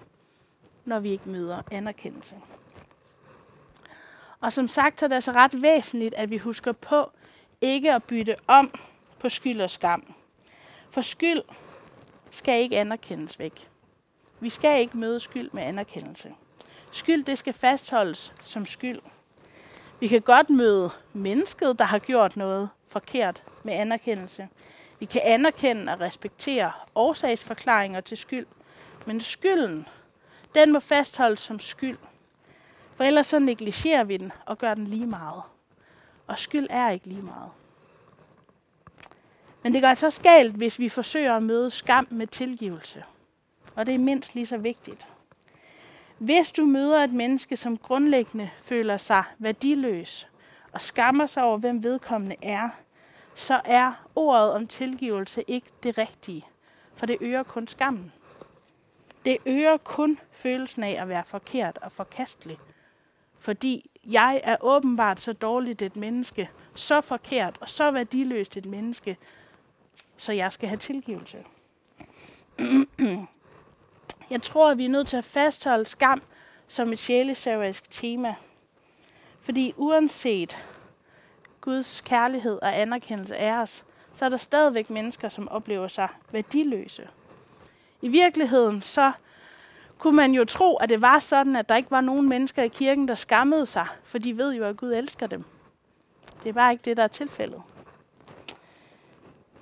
når 0.85 0.99
vi 0.99 1.09
ikke 1.09 1.29
møder 1.29 1.61
anerkendelse. 1.71 2.35
Og 4.39 4.53
som 4.53 4.67
sagt, 4.67 4.99
så 4.99 5.05
er 5.05 5.07
det 5.07 5.15
altså 5.15 5.31
ret 5.31 5.61
væsentligt, 5.61 6.15
at 6.15 6.29
vi 6.29 6.37
husker 6.37 6.71
på 6.71 7.11
ikke 7.61 7.93
at 7.93 8.03
bytte 8.03 8.35
om 8.47 8.73
på 9.19 9.29
skyld 9.29 9.61
og 9.61 9.69
skam. 9.69 10.13
For 10.89 11.01
skyld 11.01 11.41
skal 12.31 12.61
ikke 12.61 12.77
anerkendes 12.77 13.39
væk. 13.39 13.69
Vi 14.39 14.49
skal 14.49 14.81
ikke 14.81 14.97
møde 14.97 15.19
skyld 15.19 15.49
med 15.53 15.63
anerkendelse. 15.63 16.33
Skyld, 16.91 17.23
det 17.23 17.37
skal 17.37 17.53
fastholdes 17.53 18.33
som 18.41 18.65
skyld. 18.65 18.99
Vi 19.99 20.07
kan 20.07 20.21
godt 20.21 20.49
møde 20.49 20.89
mennesket, 21.13 21.79
der 21.79 21.85
har 21.85 21.99
gjort 21.99 22.37
noget 22.37 22.69
forkert 22.87 23.43
med 23.63 23.73
anerkendelse. 23.73 24.47
Vi 24.99 25.05
kan 25.05 25.21
anerkende 25.23 25.93
og 25.93 25.99
respektere 25.99 26.71
årsagsforklaringer 26.95 28.01
til 28.01 28.17
skyld. 28.17 28.45
Men 29.05 29.19
skylden, 29.19 29.87
den 30.55 30.71
må 30.71 30.79
fastholdes 30.79 31.39
som 31.39 31.59
skyld. 31.59 31.97
For 32.95 33.03
ellers 33.03 33.27
så 33.27 33.39
negligerer 33.39 34.03
vi 34.03 34.17
den 34.17 34.31
og 34.45 34.57
gør 34.57 34.73
den 34.73 34.87
lige 34.87 35.07
meget. 35.07 35.43
Og 36.29 36.39
skyld 36.39 36.67
er 36.69 36.89
ikke 36.89 37.07
lige 37.07 37.21
meget. 37.21 37.51
Men 39.63 39.73
det 39.73 39.81
går 39.81 39.89
altså 39.89 40.05
også 40.05 40.21
galt, 40.21 40.55
hvis 40.55 40.79
vi 40.79 40.89
forsøger 40.89 41.35
at 41.35 41.43
møde 41.43 41.69
skam 41.69 42.07
med 42.11 42.27
tilgivelse. 42.27 43.03
Og 43.75 43.85
det 43.85 43.95
er 43.95 43.99
mindst 43.99 44.35
lige 44.35 44.45
så 44.45 44.57
vigtigt. 44.57 45.07
Hvis 46.17 46.51
du 46.51 46.65
møder 46.65 47.03
et 47.03 47.13
menneske, 47.13 47.57
som 47.57 47.77
grundlæggende 47.77 48.49
føler 48.61 48.97
sig 48.97 49.23
værdiløs 49.37 50.27
og 50.71 50.81
skammer 50.81 51.25
sig 51.25 51.43
over, 51.43 51.57
hvem 51.57 51.83
vedkommende 51.83 52.35
er, 52.41 52.69
så 53.35 53.61
er 53.65 54.05
ordet 54.15 54.51
om 54.51 54.67
tilgivelse 54.67 55.43
ikke 55.47 55.67
det 55.83 55.97
rigtige, 55.97 56.45
for 56.93 57.05
det 57.05 57.17
øger 57.21 57.43
kun 57.43 57.67
skammen. 57.67 58.11
Det 59.25 59.37
øger 59.45 59.77
kun 59.77 60.19
følelsen 60.31 60.83
af 60.83 61.01
at 61.01 61.09
være 61.09 61.23
forkert 61.25 61.77
og 61.81 61.91
forkastelig, 61.91 62.57
fordi 63.39 63.88
jeg 64.07 64.41
er 64.43 64.57
åbenbart 64.61 65.21
så 65.21 65.33
dårligt 65.33 65.81
et 65.81 65.95
menneske, 65.95 66.49
så 66.75 67.01
forkert 67.01 67.57
og 67.61 67.69
så 67.69 67.91
værdiløst 67.91 68.57
et 68.57 68.65
menneske, 68.65 69.17
så 70.17 70.33
jeg 70.33 70.53
skal 70.53 70.69
have 70.69 70.77
tilgivelse. 70.77 71.37
Jeg 74.29 74.41
tror, 74.41 74.71
at 74.71 74.77
vi 74.77 74.85
er 74.85 74.89
nødt 74.89 75.07
til 75.07 75.17
at 75.17 75.25
fastholde 75.25 75.85
skam 75.85 76.21
som 76.67 76.93
et 76.93 76.99
sjælesaverisk 76.99 77.91
tema. 77.91 78.35
Fordi 79.41 79.73
uanset 79.77 80.65
Guds 81.61 82.01
kærlighed 82.01 82.59
og 82.61 82.79
anerkendelse 82.79 83.37
af 83.37 83.51
os, 83.51 83.83
så 84.15 84.25
er 84.25 84.29
der 84.29 84.37
stadigvæk 84.37 84.89
mennesker, 84.89 85.29
som 85.29 85.47
oplever 85.49 85.87
sig 85.87 86.07
værdiløse. 86.31 87.07
I 88.01 88.07
virkeligheden 88.07 88.81
så 88.81 89.11
kunne 89.99 90.15
man 90.15 90.31
jo 90.31 90.45
tro, 90.45 90.75
at 90.75 90.89
det 90.89 91.01
var 91.01 91.19
sådan, 91.19 91.55
at 91.55 91.69
der 91.69 91.75
ikke 91.75 91.91
var 91.91 92.01
nogen 92.01 92.29
mennesker 92.29 92.63
i 92.63 92.67
kirken, 92.67 93.07
der 93.07 93.15
skammede 93.15 93.65
sig, 93.65 93.87
for 94.03 94.17
de 94.17 94.37
ved 94.37 94.53
jo, 94.53 94.65
at 94.65 94.77
Gud 94.77 94.91
elsker 94.91 95.27
dem. 95.27 95.43
Det 96.43 96.49
er 96.49 96.53
bare 96.53 96.71
ikke 96.71 96.85
det, 96.85 96.97
der 96.97 97.03
er 97.03 97.07
tilfældet. 97.07 97.61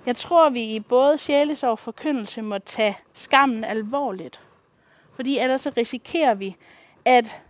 Jeg 0.05 0.15
tror, 0.15 0.49
vi 0.49 0.75
i 0.75 0.79
både 0.79 1.17
sjælesorg 1.17 1.71
og 1.71 1.79
forkyndelse 1.79 2.41
må 2.41 2.57
tage 2.57 2.97
skammen 3.13 3.63
alvorligt. 3.63 4.41
Fordi 5.15 5.39
ellers 5.39 5.61
så 5.61 5.71
risikerer 5.77 6.35
vi, 6.35 6.55
at 7.05 7.41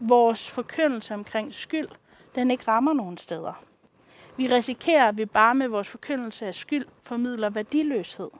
vores 0.00 0.50
forkyndelse 0.50 1.14
omkring 1.14 1.54
skyld, 1.54 1.88
den 2.34 2.50
ikke 2.50 2.64
rammer 2.68 2.92
nogen 2.92 3.16
steder. 3.16 3.62
Vi 4.36 4.46
risikerer, 4.46 5.08
at 5.08 5.18
vi 5.18 5.24
bare 5.24 5.54
med 5.54 5.68
vores 5.68 5.88
forkyndelse 5.88 6.46
af 6.46 6.54
skyld 6.54 6.86
formidler 7.02 7.50
værdiløshed. 7.50 8.30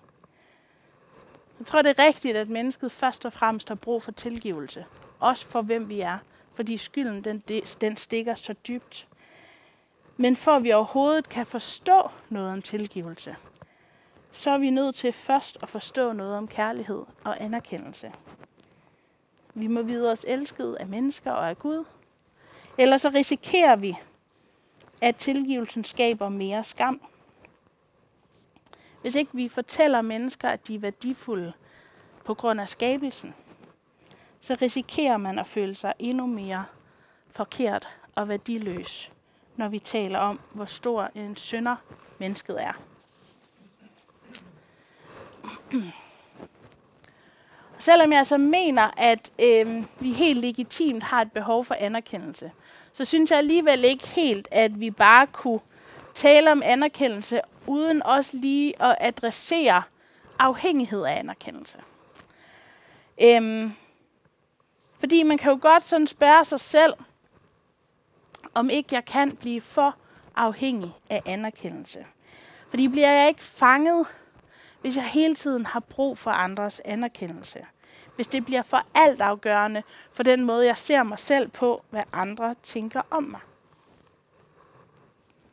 Jeg 1.59 1.67
tror, 1.67 1.83
det 1.83 1.99
er 1.99 2.05
rigtigt, 2.05 2.37
at 2.37 2.49
mennesket 2.49 2.93
først 2.93 3.25
og 3.25 3.33
fremmest 3.33 3.69
har 3.69 3.75
brug 3.75 4.03
for 4.03 4.13
tilgivelse. 4.13 4.85
Også 5.21 5.47
for 5.47 5.63
hvem 5.63 5.89
vi 5.89 6.01
er. 6.01 6.19
Fordi 6.55 6.77
skylden, 6.77 7.25
den, 7.25 7.43
den 7.81 7.97
stikker 7.97 8.35
så 8.35 8.53
dybt. 8.53 9.09
Men 10.17 10.37
for 10.37 10.53
at 10.53 10.63
vi 10.63 10.73
overhovedet 10.73 11.29
kan 11.29 11.47
forstå 11.47 12.11
noget 12.29 12.53
om 12.53 12.63
tilgivelse, 12.63 13.37
så 14.33 14.51
er 14.51 14.59
vi 14.59 14.71
nødt 14.71 14.95
til 14.95 15.13
først 15.13 15.59
at 15.63 15.69
forstå 15.69 16.13
noget 16.13 16.37
om 16.37 16.49
kærlighed 16.49 17.03
og 17.25 17.43
anerkendelse. 17.43 18.13
Vi 19.55 19.67
må 19.67 19.83
vide 19.83 20.13
os 20.13 20.25
elsket 20.29 20.75
af 20.75 20.87
mennesker 20.87 21.33
og 21.33 21.49
af 21.49 21.59
Gud. 21.59 21.85
Ellers 22.79 23.03
så 23.03 23.09
risikerer 23.09 23.77
vi, 23.77 23.97
at 25.01 25.17
tilgivelsen 25.17 25.85
skaber 25.85 26.29
mere 26.29 26.65
skam. 26.65 27.01
Hvis 29.03 29.15
ikke 29.15 29.31
vi 29.35 29.49
fortæller 29.49 30.03
mennesker, 30.03 30.49
at 30.49 30.69
de 30.69 30.75
er 30.75 30.79
værdifulde 30.79 31.53
på 32.25 32.35
grund 32.35 32.61
af 32.61 32.69
skabelsen, 32.69 33.35
så 34.41 34.57
risikerer 34.63 35.17
man 35.17 35.39
at 35.39 35.47
føle 35.47 35.75
sig 35.75 35.93
endnu 35.99 36.27
mere 36.27 36.65
forkert 37.31 37.89
og 38.15 38.29
værdiløs, 38.29 39.13
når 39.57 39.69
vi 39.69 39.79
taler 39.79 40.19
om, 40.19 40.41
hvor 40.53 40.65
stor 40.65 41.11
en 41.15 41.37
synder 41.37 41.77
mennesket 42.19 42.63
er. 42.63 42.73
Selvom 47.79 48.11
jeg 48.11 48.19
altså 48.19 48.37
mener, 48.37 48.91
at 48.97 49.33
øh, 49.43 49.85
vi 50.01 50.13
helt 50.13 50.41
legitimt 50.41 51.03
har 51.03 51.23
et 51.23 51.33
behov 51.33 51.65
for 51.65 51.75
anerkendelse, 51.79 52.53
så 52.93 53.05
synes 53.05 53.31
jeg 53.31 53.39
alligevel 53.39 53.85
ikke 53.85 54.09
helt, 54.09 54.49
at 54.51 54.81
vi 54.81 54.91
bare 54.91 55.27
kunne 55.27 55.61
tale 56.15 56.53
om 56.53 56.63
anerkendelse, 56.65 57.41
uden 57.69 58.03
også 58.03 58.37
lige 58.37 58.83
at 58.83 58.97
adressere 59.01 59.83
afhængighed 60.39 61.03
af 61.05 61.19
anerkendelse. 61.19 61.79
Øhm, 63.23 63.73
fordi 64.99 65.23
man 65.23 65.39
kan 65.39 65.53
jo 65.53 65.59
godt 65.63 65.85
sådan 65.85 66.07
spørge 66.07 66.45
sig 66.45 66.61
selv, 66.61 66.95
om 68.55 68.71
ikke 68.71 68.95
jeg 68.95 69.05
kan 69.05 69.37
blive 69.37 69.61
for 69.61 69.97
afhængig 70.37 70.93
af 71.11 71.23
anerkendelse. 71.27 72.07
Fordi 72.71 72.89
bliver 72.89 73.11
jeg 73.13 73.29
ikke 73.29 73.43
fanget, 73.43 74.07
hvis 74.81 74.97
jeg 74.97 75.05
hele 75.05 75.35
tiden 75.35 75.67
har 75.67 75.81
brug 75.81 76.19
for 76.19 76.31
andres 76.31 76.81
anerkendelse? 76.85 77.67
hvis 78.19 78.29
det 78.29 78.45
bliver 78.45 78.63
for 78.63 78.87
altafgørende 78.95 79.83
for 80.13 80.23
den 80.23 80.45
måde, 80.45 80.67
jeg 80.67 80.79
ser 80.79 81.03
mig 81.03 81.19
selv 81.19 81.49
på, 81.49 81.83
hvad 81.91 82.03
andre 82.13 82.55
tænker 82.63 83.03
om 83.11 83.23
mig. 83.23 83.41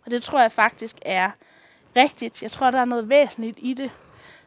Og 0.06 0.12
det 0.12 0.23
tror 0.23 0.41
jeg 0.41 0.51
faktisk 0.51 0.95
er 1.01 1.32
rigtigt. 1.95 2.43
Jeg 2.43 2.51
tror, 2.51 2.71
der 2.71 2.79
er 2.79 2.86
noget 2.86 3.10
væsentligt 3.10 3.58
i 3.62 3.73
det. 3.73 3.91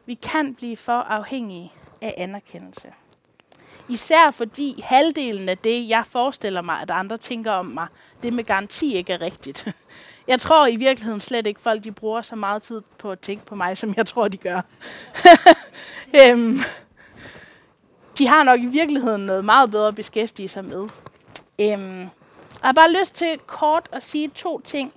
Vi 0.05 0.13
kan 0.13 0.55
blive 0.55 0.77
for 0.77 0.93
afhængige 0.93 1.73
af 2.01 2.13
anerkendelse. 2.17 2.93
Især 3.89 4.31
fordi 4.31 4.81
halvdelen 4.83 5.49
af 5.49 5.57
det, 5.57 5.89
jeg 5.89 6.05
forestiller 6.05 6.61
mig, 6.61 6.81
at 6.81 6.91
andre 6.91 7.17
tænker 7.17 7.51
om 7.51 7.65
mig, 7.65 7.87
det 8.23 8.33
med 8.33 8.43
garanti 8.43 8.95
ikke 8.95 9.13
er 9.13 9.21
rigtigt. 9.21 9.67
Jeg 10.27 10.41
tror 10.41 10.67
i 10.67 10.75
virkeligheden 10.75 11.21
slet 11.21 11.47
ikke, 11.47 11.61
folk 11.61 11.83
de 11.83 11.91
bruger 11.91 12.21
så 12.21 12.35
meget 12.35 12.63
tid 12.63 12.81
på 12.97 13.11
at 13.11 13.19
tænke 13.19 13.45
på 13.45 13.55
mig, 13.55 13.77
som 13.77 13.93
jeg 13.97 14.05
tror, 14.05 14.27
de 14.27 14.37
gør. 14.37 14.61
øhm, 16.21 16.59
de 18.17 18.27
har 18.27 18.43
nok 18.43 18.59
i 18.59 18.65
virkeligheden 18.65 19.25
noget 19.25 19.45
meget 19.45 19.71
bedre 19.71 19.87
at 19.87 19.95
beskæftige 19.95 20.47
sig 20.47 20.65
med. 20.65 20.87
Øhm, 21.61 21.99
jeg 21.99 22.09
har 22.63 22.71
bare 22.71 22.91
lyst 22.91 23.15
til 23.15 23.39
kort 23.47 23.89
at 23.91 24.03
sige 24.03 24.31
to 24.35 24.59
ting 24.59 24.93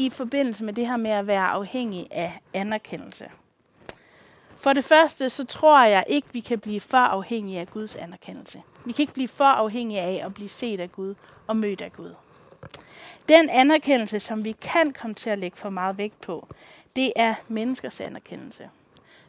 i 0.00 0.10
forbindelse 0.10 0.64
med 0.64 0.72
det 0.72 0.86
her 0.86 0.96
med 0.96 1.10
at 1.10 1.26
være 1.26 1.46
afhængig 1.46 2.06
af 2.10 2.40
anerkendelse. 2.54 3.30
For 4.56 4.72
det 4.72 4.84
første, 4.84 5.30
så 5.30 5.44
tror 5.44 5.84
jeg 5.84 6.04
ikke, 6.08 6.28
vi 6.32 6.40
kan 6.40 6.58
blive 6.58 6.80
for 6.80 6.96
afhængige 6.96 7.60
af 7.60 7.70
Guds 7.70 7.96
anerkendelse. 7.96 8.62
Vi 8.84 8.92
kan 8.92 9.02
ikke 9.02 9.12
blive 9.12 9.28
for 9.28 9.44
afhængige 9.44 10.00
af 10.00 10.22
at 10.26 10.34
blive 10.34 10.48
set 10.48 10.80
af 10.80 10.92
Gud 10.92 11.14
og 11.46 11.56
mødt 11.56 11.80
af 11.80 11.92
Gud. 11.92 12.14
Den 13.28 13.48
anerkendelse, 13.48 14.20
som 14.20 14.44
vi 14.44 14.52
kan 14.52 14.92
komme 14.92 15.14
til 15.14 15.30
at 15.30 15.38
lægge 15.38 15.56
for 15.56 15.70
meget 15.70 15.98
vægt 15.98 16.20
på, 16.20 16.46
det 16.96 17.12
er 17.16 17.34
menneskers 17.48 18.00
anerkendelse. 18.00 18.70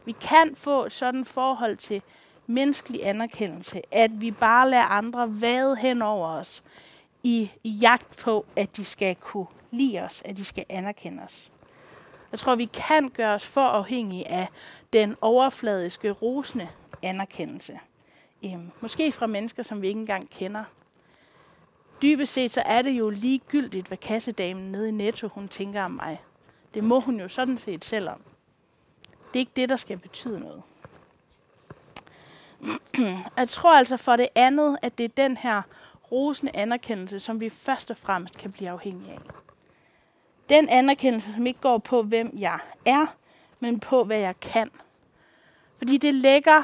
Vi 0.06 0.12
kan 0.12 0.56
få 0.56 0.86
et 0.86 0.92
sådan 0.92 1.26
forhold 1.26 1.78
til 1.78 2.02
menneskelig 2.48 3.08
anerkendelse, 3.08 3.82
at 3.92 4.22
vi 4.22 4.32
bare 4.32 4.70
lader 4.70 4.84
andre 4.84 5.42
vade 5.42 5.76
hen 5.76 6.02
over 6.02 6.28
os 6.28 6.64
i, 7.24 7.52
i 7.64 7.70
jagt 7.70 8.18
på, 8.18 8.46
at 8.56 8.78
de 8.78 8.86
skal 8.86 9.16
kunne 9.16 9.48
lide 9.72 10.00
os, 10.00 10.22
at 10.26 10.38
de 10.38 10.46
skal 10.46 10.66
anerkende 10.70 11.24
os. 11.24 11.52
Jeg 12.32 12.40
tror, 12.40 12.56
vi 12.56 12.66
kan 12.66 13.10
gøre 13.10 13.34
os 13.34 13.46
for 13.46 13.62
afhængige 13.62 14.28
af 14.28 14.48
den 14.94 15.16
overfladiske, 15.22 16.12
rosende 16.12 16.70
anerkendelse. 17.02 17.80
Øhm, 18.46 18.72
måske 18.82 19.12
fra 19.12 19.28
mennesker, 19.28 19.64
som 19.64 19.82
vi 19.82 19.88
ikke 19.88 20.00
engang 20.00 20.30
kender. 20.30 20.64
Dybest 22.02 22.34
set 22.34 22.52
så 22.52 22.62
er 22.66 22.82
det 22.82 22.92
jo 22.92 23.10
ligegyldigt, 23.10 23.88
hvad 23.88 23.98
kassedamen 23.98 24.72
nede 24.72 24.90
i 24.90 24.92
Netto, 24.92 25.28
hun 25.28 25.48
tænker 25.48 25.84
om 25.84 25.92
mig. 25.92 26.22
Det 26.74 26.84
må 26.84 27.00
hun 27.00 27.20
jo 27.20 27.28
sådan 27.28 27.58
set 27.58 27.86
selv 27.86 28.10
om. 28.10 28.22
Det 29.12 29.36
er 29.36 29.40
ikke 29.40 29.52
det, 29.56 29.70
der 29.70 29.76
skal 29.76 29.98
betyde 29.98 30.40
noget. 30.40 30.62
Jeg 33.38 33.50
tror 33.50 33.74
altså 33.74 33.98
for 33.98 34.16
det 34.16 34.28
andet, 34.36 34.78
at 34.82 34.98
det 34.98 35.04
er 35.04 35.08
den 35.08 35.38
her 35.38 35.62
rosende 36.12 36.56
anerkendelse, 36.56 37.20
som 37.20 37.40
vi 37.40 37.50
først 37.50 37.92
og 37.92 37.98
fremmest 37.98 38.38
kan 38.38 38.52
blive 38.52 38.70
afhængige 38.70 39.12
af. 39.12 39.20
Den 40.52 40.70
anerkendelse, 40.70 41.34
som 41.34 41.48
ikke 41.48 41.60
går 41.60 41.78
på, 41.78 42.04
hvem 42.04 42.38
jeg 42.38 42.60
er, 42.86 43.06
men 43.60 43.80
på, 43.80 44.04
hvad 44.04 44.18
jeg 44.18 44.40
kan. 44.40 44.72
Fordi 45.78 45.98
det 45.98 46.14
lægger 46.14 46.64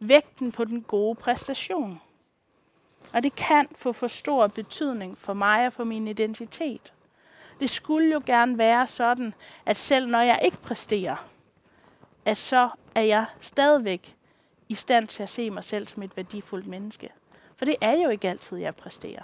vægten 0.00 0.52
på 0.52 0.64
den 0.64 0.82
gode 0.82 1.14
præstation. 1.14 2.00
Og 3.12 3.22
det 3.22 3.34
kan 3.34 3.68
få 3.74 3.92
for 3.92 4.06
stor 4.06 4.46
betydning 4.46 5.18
for 5.18 5.32
mig 5.32 5.66
og 5.66 5.72
for 5.72 5.84
min 5.84 6.08
identitet. 6.08 6.92
Det 7.60 7.70
skulle 7.70 8.12
jo 8.12 8.22
gerne 8.26 8.58
være 8.58 8.86
sådan, 8.86 9.34
at 9.66 9.76
selv 9.76 10.06
når 10.06 10.20
jeg 10.20 10.40
ikke 10.44 10.56
præsterer, 10.56 11.28
at 12.24 12.36
så 12.36 12.70
er 12.94 13.02
jeg 13.02 13.24
stadigvæk 13.40 14.16
i 14.68 14.74
stand 14.74 15.08
til 15.08 15.22
at 15.22 15.30
se 15.30 15.50
mig 15.50 15.64
selv 15.64 15.86
som 15.86 16.02
et 16.02 16.16
værdifuldt 16.16 16.66
menneske. 16.66 17.08
For 17.56 17.64
det 17.64 17.76
er 17.80 17.92
jo 17.92 18.08
ikke 18.08 18.28
altid, 18.28 18.58
jeg 18.58 18.76
præsterer. 18.76 19.22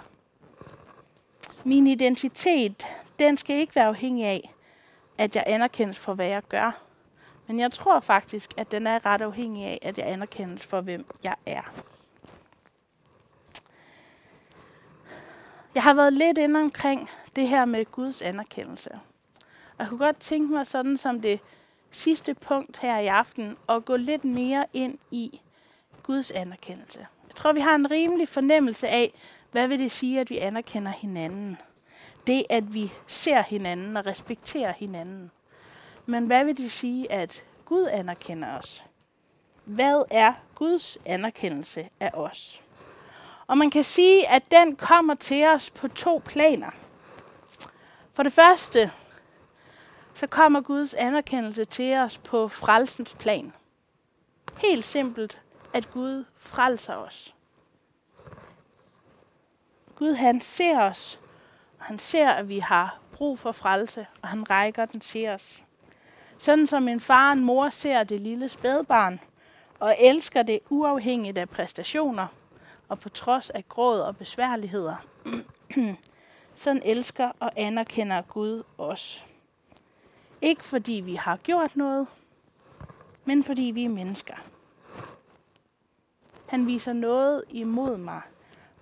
Min 1.63 1.87
identitet, 1.87 2.87
den 3.19 3.37
skal 3.37 3.55
ikke 3.55 3.75
være 3.75 3.85
afhængig 3.85 4.25
af, 4.25 4.53
at 5.17 5.35
jeg 5.35 5.43
anerkendes 5.47 5.97
for, 5.97 6.13
hvad 6.13 6.27
jeg 6.27 6.43
gør. 6.49 6.81
Men 7.47 7.59
jeg 7.59 7.71
tror 7.71 7.99
faktisk, 7.99 8.53
at 8.57 8.71
den 8.71 8.87
er 8.87 9.05
ret 9.05 9.21
afhængig 9.21 9.65
af, 9.65 9.79
at 9.81 9.97
jeg 9.97 10.07
anerkendes 10.07 10.65
for, 10.65 10.81
hvem 10.81 11.05
jeg 11.23 11.35
er. 11.45 11.61
Jeg 15.75 15.83
har 15.83 15.93
været 15.93 16.13
lidt 16.13 16.37
inde 16.37 16.59
omkring 16.59 17.09
det 17.35 17.47
her 17.47 17.65
med 17.65 17.85
Guds 17.85 18.21
anerkendelse. 18.21 18.91
Og 19.77 19.79
jeg 19.79 19.87
kunne 19.87 20.05
godt 20.05 20.19
tænke 20.19 20.53
mig 20.53 20.67
sådan 20.67 20.97
som 20.97 21.21
det 21.21 21.39
sidste 21.91 22.33
punkt 22.33 22.77
her 22.77 22.97
i 22.97 23.07
aften, 23.07 23.57
at 23.69 23.85
gå 23.85 23.95
lidt 23.95 24.25
mere 24.25 24.65
ind 24.73 24.97
i 25.11 25.41
Guds 26.03 26.31
anerkendelse. 26.31 26.99
Jeg 27.27 27.35
tror, 27.35 27.53
vi 27.53 27.59
har 27.59 27.75
en 27.75 27.91
rimelig 27.91 28.27
fornemmelse 28.27 28.87
af, 28.87 29.13
hvad 29.51 29.67
vil 29.67 29.79
det 29.79 29.91
sige, 29.91 30.19
at 30.19 30.29
vi 30.29 30.37
anerkender 30.37 30.91
hinanden. 30.91 31.57
Det, 32.27 32.45
at 32.49 32.73
vi 32.73 32.91
ser 33.07 33.41
hinanden 33.41 33.97
og 33.97 34.05
respekterer 34.05 34.73
hinanden. 34.73 35.31
Men 36.05 36.25
hvad 36.25 36.45
vil 36.45 36.57
det 36.57 36.71
sige, 36.71 37.11
at 37.11 37.43
Gud 37.65 37.87
anerkender 37.91 38.57
os? 38.57 38.83
Hvad 39.65 40.03
er 40.11 40.33
Guds 40.55 40.97
anerkendelse 41.05 41.89
af 41.99 42.11
os? 42.13 42.63
Og 43.47 43.57
man 43.57 43.69
kan 43.69 43.83
sige, 43.83 44.27
at 44.29 44.51
den 44.51 44.75
kommer 44.75 45.15
til 45.15 45.47
os 45.47 45.69
på 45.69 45.87
to 45.87 46.21
planer. 46.25 46.71
For 48.11 48.23
det 48.23 48.33
første, 48.33 48.91
så 50.13 50.27
kommer 50.27 50.61
Guds 50.61 50.93
anerkendelse 50.93 51.65
til 51.65 51.93
os 51.93 52.17
på 52.17 52.47
frelsens 52.47 53.15
plan. 53.19 53.53
Helt 54.57 54.85
simpelt, 54.85 55.41
at 55.73 55.91
Gud 55.91 56.25
frelser 56.35 56.95
os. 56.95 57.35
Gud 59.95 60.13
han 60.13 60.41
ser 60.41 60.81
os, 60.81 61.19
han 61.87 61.99
ser, 61.99 62.29
at 62.29 62.49
vi 62.49 62.59
har 62.59 62.99
brug 63.11 63.39
for 63.39 63.51
frelse, 63.51 64.07
og 64.21 64.29
han 64.29 64.49
rækker 64.49 64.85
den 64.85 64.99
til 64.99 65.27
os. 65.27 65.63
Sådan 66.37 66.67
som 66.67 66.87
en 66.87 66.99
far 66.99 67.27
og 67.29 67.33
en 67.33 67.43
mor 67.43 67.69
ser 67.69 68.03
det 68.03 68.19
lille 68.19 68.49
spædbarn, 68.49 69.19
og 69.79 69.95
elsker 69.99 70.43
det 70.43 70.59
uafhængigt 70.69 71.37
af 71.37 71.49
præstationer, 71.49 72.27
og 72.89 72.99
på 72.99 73.09
trods 73.09 73.49
af 73.49 73.69
gråd 73.69 73.99
og 73.99 74.17
besværligheder. 74.17 74.95
Sådan 76.55 76.81
elsker 76.85 77.31
og 77.39 77.51
anerkender 77.55 78.21
Gud 78.21 78.63
os. 78.77 79.25
Ikke 80.41 80.63
fordi 80.63 81.01
vi 81.05 81.15
har 81.15 81.37
gjort 81.37 81.75
noget, 81.75 82.07
men 83.25 83.43
fordi 83.43 83.63
vi 83.63 83.85
er 83.85 83.89
mennesker. 83.89 84.35
Han 86.47 86.67
viser 86.67 86.93
noget 86.93 87.43
imod 87.49 87.97
mig, 87.97 88.21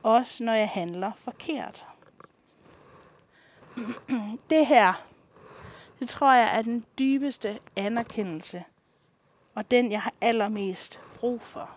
også 0.04 0.44
når 0.44 0.54
jeg 0.54 0.70
handler 0.70 1.12
forkert. 1.16 1.86
Det 4.50 4.66
her, 4.66 5.06
det 6.00 6.10
tror 6.10 6.34
jeg 6.34 6.58
er 6.58 6.62
den 6.62 6.86
dybeste 7.00 7.60
anerkendelse, 7.76 8.64
og 9.56 9.72
den 9.72 9.92
jeg 9.92 10.02
har 10.02 10.14
allermest 10.22 11.00
brug 11.20 11.42
for. 11.42 11.70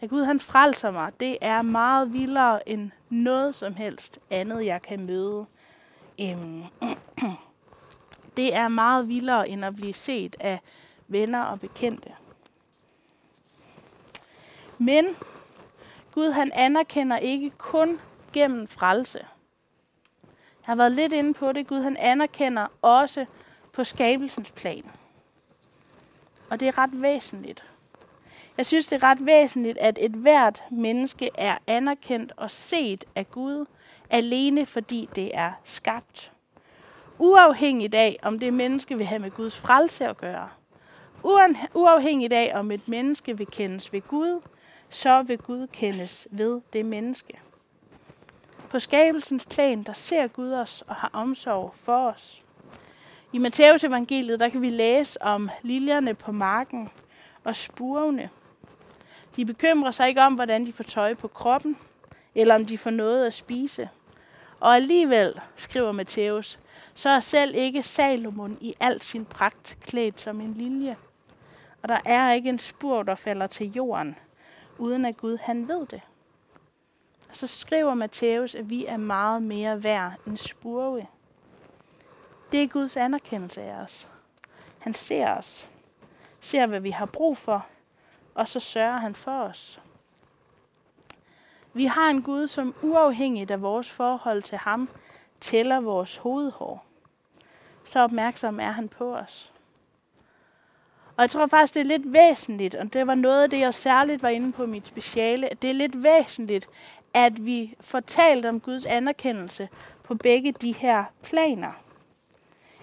At 0.00 0.10
Gud 0.10 0.24
han 0.24 0.40
frelser 0.40 0.90
mig, 0.90 1.12
det 1.20 1.38
er 1.40 1.62
meget 1.62 2.12
vildere 2.12 2.68
end 2.68 2.90
noget 3.10 3.54
som 3.54 3.74
helst 3.74 4.18
andet, 4.30 4.66
jeg 4.66 4.82
kan 4.82 5.06
møde. 5.06 5.46
Øhm, 6.20 6.64
det 8.36 8.54
er 8.54 8.68
meget 8.68 9.08
vildere 9.08 9.48
end 9.48 9.64
at 9.64 9.76
blive 9.76 9.94
set 9.94 10.36
af 10.40 10.60
venner 11.08 11.42
og 11.42 11.60
bekendte. 11.60 12.10
Men 14.78 15.06
Gud 16.12 16.30
han 16.30 16.50
anerkender 16.54 17.16
ikke 17.16 17.50
kun 17.50 18.00
gennem 18.32 18.66
frelse. 18.66 19.26
Jeg 20.66 20.70
har 20.70 20.74
været 20.74 20.92
lidt 20.92 21.12
inde 21.12 21.34
på 21.34 21.52
det. 21.52 21.66
Gud 21.66 21.82
han 21.82 21.96
anerkender 21.96 22.66
også 22.82 23.26
på 23.72 23.84
skabelsens 23.84 24.50
plan. 24.50 24.84
Og 26.50 26.60
det 26.60 26.68
er 26.68 26.78
ret 26.78 27.02
væsentligt. 27.02 27.64
Jeg 28.56 28.66
synes, 28.66 28.86
det 28.86 29.02
er 29.02 29.08
ret 29.08 29.26
væsentligt, 29.26 29.78
at 29.78 29.98
et 30.00 30.10
hvert 30.10 30.62
menneske 30.70 31.30
er 31.34 31.58
anerkendt 31.66 32.32
og 32.36 32.50
set 32.50 33.04
af 33.14 33.30
Gud, 33.30 33.66
alene 34.10 34.66
fordi 34.66 35.08
det 35.14 35.30
er 35.34 35.52
skabt. 35.64 36.32
Uafhængigt 37.18 37.94
af, 37.94 38.18
om 38.22 38.38
det 38.38 38.52
menneske 38.52 38.96
vil 38.96 39.06
have 39.06 39.18
med 39.18 39.30
Guds 39.30 39.56
frelse 39.56 40.08
at 40.08 40.16
gøre. 40.16 40.48
Uafhængigt 41.74 42.32
af, 42.32 42.52
om 42.54 42.70
et 42.70 42.88
menneske 42.88 43.38
vil 43.38 43.46
kendes 43.46 43.92
ved 43.92 44.00
Gud, 44.00 44.40
så 44.88 45.22
vil 45.22 45.38
Gud 45.38 45.66
kendes 45.66 46.28
ved 46.30 46.60
det 46.72 46.86
menneske. 46.86 47.40
På 48.72 48.78
skabelsens 48.78 49.46
plan, 49.46 49.82
der 49.82 49.92
ser 49.92 50.26
Gud 50.26 50.52
os 50.52 50.84
og 50.86 50.94
har 50.94 51.10
omsorg 51.12 51.72
for 51.76 52.08
os. 52.08 52.42
I 53.32 53.38
Matteus 53.38 53.84
evangeliet, 53.84 54.40
der 54.40 54.48
kan 54.48 54.62
vi 54.62 54.68
læse 54.68 55.22
om 55.22 55.50
liljerne 55.62 56.14
på 56.14 56.32
marken 56.32 56.90
og 57.44 57.56
spurvene. 57.56 58.30
De 59.36 59.44
bekymrer 59.44 59.90
sig 59.90 60.08
ikke 60.08 60.22
om, 60.22 60.34
hvordan 60.34 60.66
de 60.66 60.72
får 60.72 60.84
tøj 60.84 61.14
på 61.14 61.28
kroppen, 61.28 61.76
eller 62.34 62.54
om 62.54 62.66
de 62.66 62.78
får 62.78 62.90
noget 62.90 63.26
at 63.26 63.34
spise. 63.34 63.88
Og 64.60 64.74
alligevel, 64.74 65.40
skriver 65.56 65.92
Matthæus, 65.92 66.58
så 66.94 67.08
er 67.08 67.20
selv 67.20 67.54
ikke 67.56 67.82
Salomon 67.82 68.58
i 68.60 68.74
al 68.80 69.00
sin 69.00 69.24
pragt 69.24 69.76
klædt 69.80 70.20
som 70.20 70.40
en 70.40 70.54
lilje. 70.54 70.96
Og 71.82 71.88
der 71.88 71.98
er 72.04 72.32
ikke 72.32 72.48
en 72.48 72.58
spur, 72.58 73.02
der 73.02 73.14
falder 73.14 73.46
til 73.46 73.72
jorden, 73.72 74.16
uden 74.78 75.04
at 75.04 75.16
Gud 75.16 75.38
han 75.42 75.68
ved 75.68 75.86
det. 75.86 76.00
Og 77.32 77.36
så 77.36 77.46
skriver 77.46 77.94
Matthæus, 77.94 78.54
at 78.54 78.70
vi 78.70 78.86
er 78.86 78.96
meget 78.96 79.42
mere 79.42 79.84
værd 79.84 80.12
end 80.26 80.36
spurve. 80.36 81.06
Det 82.52 82.62
er 82.62 82.68
Guds 82.68 82.96
anerkendelse 82.96 83.62
af 83.62 83.74
os. 83.74 84.08
Han 84.78 84.94
ser 84.94 85.36
os, 85.36 85.70
ser 86.40 86.66
hvad 86.66 86.80
vi 86.80 86.90
har 86.90 87.06
brug 87.06 87.36
for, 87.36 87.66
og 88.34 88.48
så 88.48 88.60
sørger 88.60 88.98
han 88.98 89.14
for 89.14 89.42
os. 89.42 89.80
Vi 91.72 91.84
har 91.84 92.10
en 92.10 92.22
Gud, 92.22 92.48
som 92.48 92.74
uafhængigt 92.82 93.50
af 93.50 93.62
vores 93.62 93.90
forhold 93.90 94.42
til 94.42 94.58
ham, 94.58 94.88
tæller 95.40 95.80
vores 95.80 96.16
hovedhår. 96.16 96.84
Så 97.84 98.00
opmærksom 98.00 98.60
er 98.60 98.70
han 98.70 98.88
på 98.88 99.16
os. 99.16 99.52
Og 101.16 101.22
jeg 101.22 101.30
tror 101.30 101.46
faktisk, 101.46 101.74
det 101.74 101.80
er 101.80 101.84
lidt 101.98 102.12
væsentligt, 102.12 102.74
og 102.74 102.92
det 102.92 103.06
var 103.06 103.14
noget 103.14 103.42
af 103.42 103.50
det, 103.50 103.58
jeg 103.58 103.74
særligt 103.74 104.22
var 104.22 104.28
inde 104.28 104.52
på 104.52 104.66
mit 104.66 104.88
speciale, 104.88 105.52
at 105.52 105.62
det 105.62 105.70
er 105.70 105.74
lidt 105.74 106.02
væsentligt, 106.02 106.68
at 107.14 107.46
vi 107.46 107.74
får 107.80 108.00
talt 108.00 108.46
om 108.46 108.60
Guds 108.60 108.86
anerkendelse 108.86 109.68
på 110.02 110.14
begge 110.14 110.52
de 110.52 110.72
her 110.72 111.04
planer. 111.22 111.72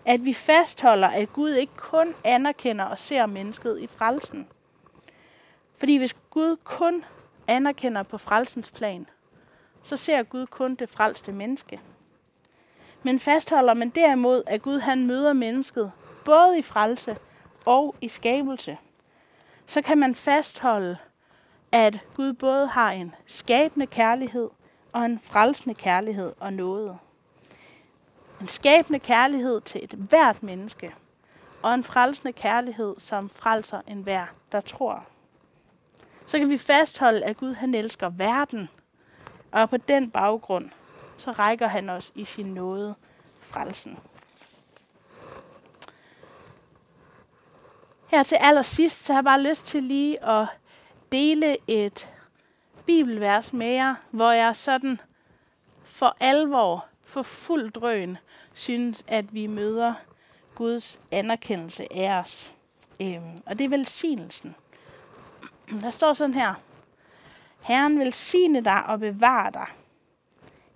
At 0.05 0.25
vi 0.25 0.33
fastholder, 0.33 1.07
at 1.07 1.33
Gud 1.33 1.51
ikke 1.51 1.75
kun 1.75 2.15
anerkender 2.23 2.85
og 2.85 2.99
ser 2.99 3.25
mennesket 3.25 3.79
i 3.79 3.87
frelsen, 3.87 4.47
fordi 5.75 5.97
hvis 5.97 6.15
Gud 6.29 6.57
kun 6.63 7.03
anerkender 7.47 8.03
på 8.03 8.17
frelsens 8.17 8.71
plan, 8.71 9.07
så 9.83 9.97
ser 9.97 10.23
Gud 10.23 10.45
kun 10.45 10.75
det 10.75 10.89
frelste 10.89 11.31
menneske. 11.31 11.79
Men 13.03 13.19
fastholder 13.19 13.73
man 13.73 13.89
derimod, 13.89 14.43
at 14.47 14.61
Gud 14.61 14.79
han 14.79 15.07
møder 15.07 15.33
mennesket, 15.33 15.91
både 16.25 16.59
i 16.59 16.61
frelse 16.61 17.17
og 17.65 17.95
i 18.01 18.07
skabelse, 18.07 18.77
så 19.65 19.81
kan 19.81 19.97
man 19.97 20.15
fastholde, 20.15 20.97
at 21.71 21.99
Gud 22.15 22.33
både 22.33 22.67
har 22.67 22.91
en 22.91 23.15
skabende 23.27 23.87
kærlighed 23.87 24.49
og 24.93 25.05
en 25.05 25.19
frelsende 25.19 25.75
kærlighed 25.75 26.33
og 26.39 26.53
noget. 26.53 26.97
En 28.41 28.47
skabende 28.47 28.99
kærlighed 28.99 29.61
til 29.61 29.83
et 29.83 29.93
hvert 29.93 30.43
menneske, 30.43 30.95
og 31.61 31.73
en 31.73 31.83
frelsende 31.83 32.33
kærlighed, 32.33 32.95
som 32.97 33.29
frelser 33.29 33.81
enhver, 33.87 34.25
der 34.51 34.61
tror 34.61 35.05
så 36.29 36.39
kan 36.39 36.49
vi 36.49 36.57
fastholde, 36.57 37.23
at 37.25 37.37
Gud 37.37 37.53
han 37.53 37.73
elsker 37.73 38.09
verden. 38.09 38.69
Og 39.51 39.69
på 39.69 39.77
den 39.77 40.11
baggrund, 40.11 40.69
så 41.17 41.31
rækker 41.31 41.67
han 41.67 41.89
os 41.89 42.11
i 42.15 42.25
sin 42.25 42.45
nåde 42.45 42.95
frelsen. 43.39 43.97
Her 48.07 48.23
til 48.23 48.35
allersidst, 48.35 49.05
så 49.05 49.13
har 49.13 49.17
jeg 49.17 49.23
bare 49.23 49.41
lyst 49.41 49.65
til 49.65 49.83
lige 49.83 50.23
at 50.23 50.47
dele 51.11 51.57
et 51.67 52.09
bibelvers 52.85 53.53
med 53.53 53.67
jer, 53.67 53.95
hvor 54.11 54.31
jeg 54.31 54.55
sådan 54.55 55.01
for 55.83 56.15
alvor, 56.19 56.85
for 57.03 57.21
fuld 57.21 57.71
drøn, 57.71 58.17
synes, 58.53 59.03
at 59.07 59.33
vi 59.33 59.47
møder 59.47 59.93
Guds 60.55 60.99
anerkendelse 61.11 61.93
af 61.93 62.19
os. 62.19 62.53
Øhm, 63.01 63.41
og 63.45 63.59
det 63.59 63.65
er 63.65 63.69
velsignelsen. 63.69 64.55
Der 65.81 65.91
står 65.91 66.13
sådan 66.13 66.33
her. 66.33 66.53
Herren 67.63 67.99
velsigne 67.99 68.61
dig 68.61 68.85
og 68.85 68.99
bevare 68.99 69.51
dig. 69.51 69.67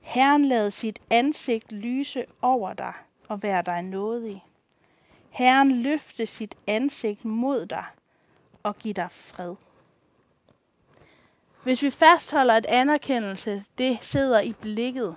Herren 0.02 0.46
lad 0.46 0.72
sit 0.72 1.00
ansigt 1.10 1.72
lyse 1.72 2.26
over 2.41 2.74
dig 2.74 2.93
og 3.28 3.43
være 3.43 3.62
dig 3.62 3.82
nådig. 3.82 4.46
Herren 5.30 5.82
løfte 5.82 6.26
sit 6.26 6.56
ansigt 6.67 7.26
mod 7.26 7.65
dig 7.65 7.86
og 8.63 8.76
give 8.76 8.93
dig 8.93 9.12
fred. 9.12 9.56
Hvis 11.63 11.84
vi 11.84 11.89
fastholder, 11.89 12.54
at 12.54 12.65
anerkendelse 12.65 13.65
det 13.78 13.97
sidder 14.02 14.41
i 14.41 14.54
blikket, 14.54 15.15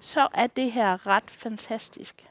så 0.00 0.28
er 0.34 0.46
det 0.46 0.72
her 0.72 1.06
ret 1.06 1.30
fantastisk. 1.30 2.28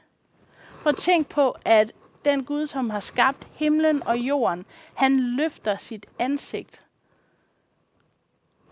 Prøv 0.82 0.90
at 0.90 0.96
tænk 0.96 1.28
på, 1.28 1.56
at 1.64 1.92
den 2.24 2.44
Gud, 2.44 2.66
som 2.66 2.90
har 2.90 3.00
skabt 3.00 3.48
himlen 3.52 4.02
og 4.02 4.18
jorden, 4.18 4.66
han 4.94 5.20
løfter 5.20 5.76
sit 5.76 6.06
ansigt 6.18 6.80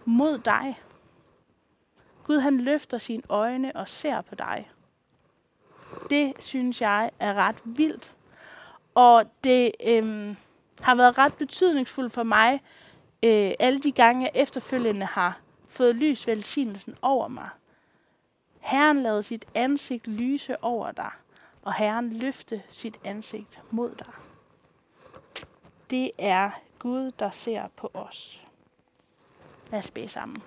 mod 0.05 0.39
dig. 0.39 0.81
Gud 2.25 2.39
han 2.39 2.61
løfter 2.61 2.99
sine 2.99 3.23
øjne 3.29 3.77
og 3.77 3.89
ser 3.89 4.21
på 4.21 4.35
dig. 4.35 4.71
Det 6.11 6.33
synes 6.39 6.81
jeg 6.81 7.11
er 7.19 7.35
ret 7.35 7.63
vildt. 7.65 8.15
Og 8.95 9.25
det 9.45 9.73
øhm, 9.87 10.37
har 10.81 10.95
været 10.95 11.19
ret 11.19 11.35
betydningsfuldt 11.35 12.13
for 12.13 12.23
mig, 12.23 12.61
øh, 13.25 13.53
alle 13.59 13.81
de 13.81 13.93
gange 13.93 14.23
jeg 14.23 14.43
efterfølgende 14.43 15.07
har 15.07 15.41
fået 15.69 15.97
lys 15.97 16.27
velsignelsen 16.27 16.97
over 17.03 17.29
mig. 17.29 17.49
Herren 18.61 19.03
lade 19.03 19.23
sit 19.23 19.45
ansigt 19.55 20.07
lyse 20.07 20.65
over 20.65 20.93
dig, 20.93 21.11
og 21.63 21.75
Herren 21.75 22.13
løfte 22.13 22.63
sit 22.69 23.01
ansigt 23.05 23.61
mod 23.71 23.95
dig. 23.95 24.13
Det 25.91 26.11
er 26.19 26.51
Gud, 26.79 27.11
der 27.19 27.31
ser 27.31 27.69
på 27.77 27.91
os. 27.95 28.47
Lad 29.71 29.79
os 29.79 29.91
bede 29.91 30.09
sammen. 30.09 30.43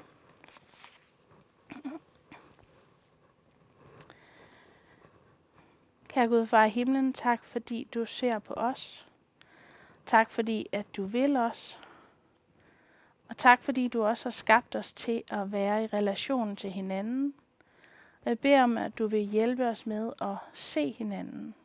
Kære 6.08 6.28
Gud, 6.28 6.46
far 6.46 6.66
i 6.66 6.70
himlen, 6.70 7.14
tak 7.14 7.46
fordi 7.46 7.88
du 7.94 8.06
ser 8.06 8.40
på 8.40 8.54
os. 8.54 9.08
Tak 10.06 10.30
fordi, 10.30 10.68
at 10.72 10.96
du 10.96 11.06
vil 11.06 11.38
os. 11.38 11.80
Og 13.30 13.38
tak 13.38 13.64
fordi 13.64 13.88
du 13.88 14.04
også 14.04 14.26
har 14.26 14.32
skabt 14.32 14.76
os 14.76 14.94
til 14.94 15.24
at 15.30 15.52
være 15.52 15.84
i 15.84 15.88
relation 15.88 16.56
til 16.56 16.72
hinanden. 16.72 17.34
Jeg 18.26 18.40
beder 18.40 18.64
om, 18.64 18.78
at 18.78 18.98
du 18.98 19.08
vil 19.08 19.20
hjælpe 19.20 19.68
os 19.68 19.86
med 19.86 20.12
at 20.22 20.36
se 20.54 20.92
hinanden, 20.92 21.56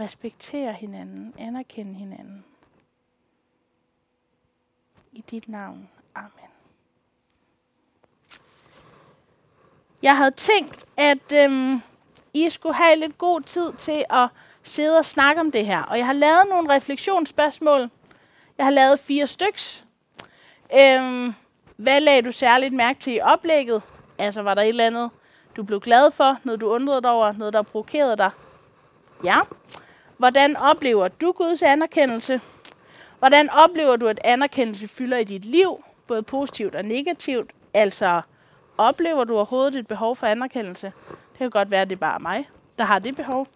respektere 0.00 0.72
hinanden, 0.72 1.34
anerkende 1.38 1.94
hinanden. 1.94 2.44
I 5.12 5.20
dit 5.20 5.48
navn. 5.48 5.88
Amen. 6.14 6.50
Jeg 10.02 10.16
havde 10.16 10.30
tænkt, 10.30 10.84
at 10.96 11.32
øhm, 11.34 11.82
I 12.34 12.50
skulle 12.50 12.74
have 12.74 12.96
lidt 12.96 13.18
god 13.18 13.40
tid 13.40 13.72
til 13.72 14.04
at 14.10 14.28
sidde 14.62 14.98
og 14.98 15.04
snakke 15.04 15.40
om 15.40 15.52
det 15.52 15.66
her. 15.66 15.82
Og 15.82 15.98
jeg 15.98 16.06
har 16.06 16.12
lavet 16.12 16.48
nogle 16.48 16.74
refleksionsspørgsmål. 16.74 17.90
Jeg 18.58 18.66
har 18.66 18.70
lavet 18.70 19.00
fire 19.00 19.26
styks. 19.26 19.86
Øhm, 20.74 21.34
hvad 21.76 22.00
lagde 22.00 22.22
du 22.22 22.32
særligt 22.32 22.74
mærke 22.74 23.00
til 23.00 23.14
i 23.14 23.20
oplægget? 23.20 23.82
Altså, 24.18 24.42
var 24.42 24.54
der 24.54 24.62
et 24.62 24.68
eller 24.68 24.86
andet, 24.86 25.10
du 25.56 25.62
blev 25.62 25.80
glad 25.80 26.10
for? 26.10 26.36
Noget, 26.44 26.60
du 26.60 26.68
undrede 26.68 27.02
dig 27.02 27.10
over? 27.10 27.32
Noget, 27.32 27.54
der 27.54 27.62
provokerede 27.62 28.16
dig? 28.16 28.30
Ja. 29.24 29.40
Hvordan 30.18 30.56
oplever 30.56 31.08
du 31.08 31.32
Guds 31.32 31.62
anerkendelse? 31.62 32.40
Hvordan 33.18 33.50
oplever 33.50 33.96
du, 33.96 34.06
at 34.08 34.20
anerkendelse 34.24 34.88
fylder 34.88 35.18
i 35.18 35.24
dit 35.24 35.44
liv? 35.44 35.84
Både 36.06 36.22
positivt 36.22 36.74
og 36.74 36.84
negativt. 36.84 37.50
Altså, 37.74 38.22
oplever 38.78 39.24
du 39.24 39.34
overhovedet 39.36 39.74
et 39.74 39.86
behov 39.86 40.16
for 40.16 40.26
anerkendelse? 40.26 40.92
Det 41.08 41.38
kan 41.38 41.50
godt 41.50 41.70
være, 41.70 41.82
at 41.82 41.90
det 41.90 41.96
er 41.96 42.00
bare 42.00 42.18
mig, 42.18 42.48
der 42.78 42.84
har 42.84 42.98
det 42.98 43.16
behov. 43.16 43.46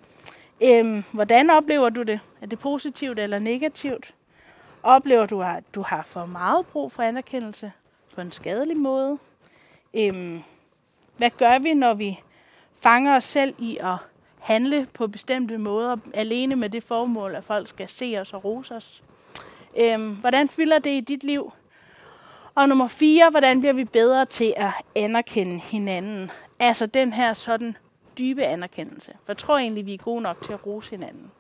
Øhm, 0.61 1.05
hvordan 1.12 1.50
oplever 1.50 1.88
du 1.88 2.03
det? 2.03 2.20
Er 2.42 2.46
det 2.46 2.59
positivt 2.59 3.18
eller 3.18 3.38
negativt? 3.38 4.14
Oplever 4.85 5.27
du, 5.27 5.42
at 5.42 5.64
du 5.75 5.83
har 5.83 6.03
for 6.03 6.27
meget 6.27 6.66
brug 6.66 6.92
for 6.92 7.03
anerkendelse 7.03 7.73
på 8.14 8.20
en 8.20 8.33
skadelig 8.33 8.77
måde? 8.77 9.18
Øhm, 9.94 10.42
hvad 11.16 11.31
gør 11.31 11.59
vi, 11.59 11.75
når 11.75 11.94
vi 11.94 12.20
fanger 12.73 13.16
os 13.16 13.25
selv 13.25 13.55
i 13.59 13.79
at 13.81 13.97
handle 14.38 14.87
på 14.94 15.07
bestemte 15.07 15.59
måder, 15.59 15.97
alene 16.14 16.57
med 16.57 16.70
det 16.70 16.83
formål, 16.83 17.35
at 17.35 17.44
folk 17.44 17.68
skal 17.68 17.88
se 17.88 18.16
os 18.20 18.33
og 18.33 18.44
rose 18.44 18.75
os? 18.75 19.03
Øhm, 19.79 20.14
hvordan 20.14 20.49
fylder 20.49 20.79
det 20.79 20.90
i 20.90 21.01
dit 21.01 21.25
liv? 21.25 21.53
Og 22.55 22.68
nummer 22.68 22.87
fire, 22.87 23.31
hvordan 23.31 23.61
bliver 23.61 23.75
vi 23.75 23.85
bedre 23.85 24.27
til 24.27 24.55
at 24.57 24.73
anerkende 24.94 25.59
hinanden? 25.59 26.31
Altså 26.59 26.87
den 26.87 27.12
her 27.12 27.33
sådan 27.33 27.77
dybe 28.18 28.44
anerkendelse. 28.44 29.12
For 29.12 29.33
jeg 29.33 29.38
tror 29.38 29.59
egentlig, 29.59 29.87
vi 29.87 29.94
er 29.94 29.99
gode 29.99 30.20
nok 30.20 30.42
til 30.42 30.53
at 30.53 30.66
rose 30.66 30.90
hinanden. 30.90 31.31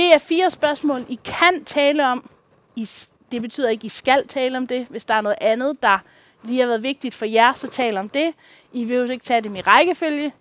Det 0.00 0.14
er 0.14 0.18
fire 0.18 0.50
spørgsmål, 0.50 1.04
I 1.08 1.18
kan 1.24 1.64
tale 1.64 2.06
om. 2.06 2.30
I, 2.76 2.88
det 3.32 3.42
betyder 3.42 3.68
ikke, 3.68 3.86
I 3.86 3.88
skal 3.88 4.26
tale 4.28 4.56
om 4.56 4.66
det. 4.66 4.86
Hvis 4.86 5.04
der 5.04 5.14
er 5.14 5.20
noget 5.20 5.38
andet, 5.40 5.82
der 5.82 5.98
lige 6.42 6.60
har 6.60 6.66
været 6.66 6.82
vigtigt 6.82 7.14
for 7.14 7.24
jer, 7.24 7.54
så 7.54 7.68
tal 7.68 7.96
om 7.96 8.08
det. 8.08 8.34
I 8.72 8.84
vil 8.84 8.96
jo 8.96 9.04
ikke 9.04 9.24
tage 9.24 9.40
dem 9.40 9.56
i 9.56 9.60
rækkefølge. 9.60 10.32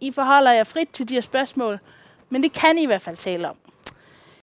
I 0.00 0.12
forholder 0.12 0.52
jer 0.52 0.64
frit 0.64 0.88
til 0.88 1.08
de 1.08 1.14
her 1.14 1.20
spørgsmål, 1.20 1.78
men 2.28 2.42
det 2.42 2.52
kan 2.52 2.78
I 2.78 2.82
i 2.82 2.86
hvert 2.86 3.02
fald 3.02 3.16
tale 3.16 3.48
om. 3.48 3.56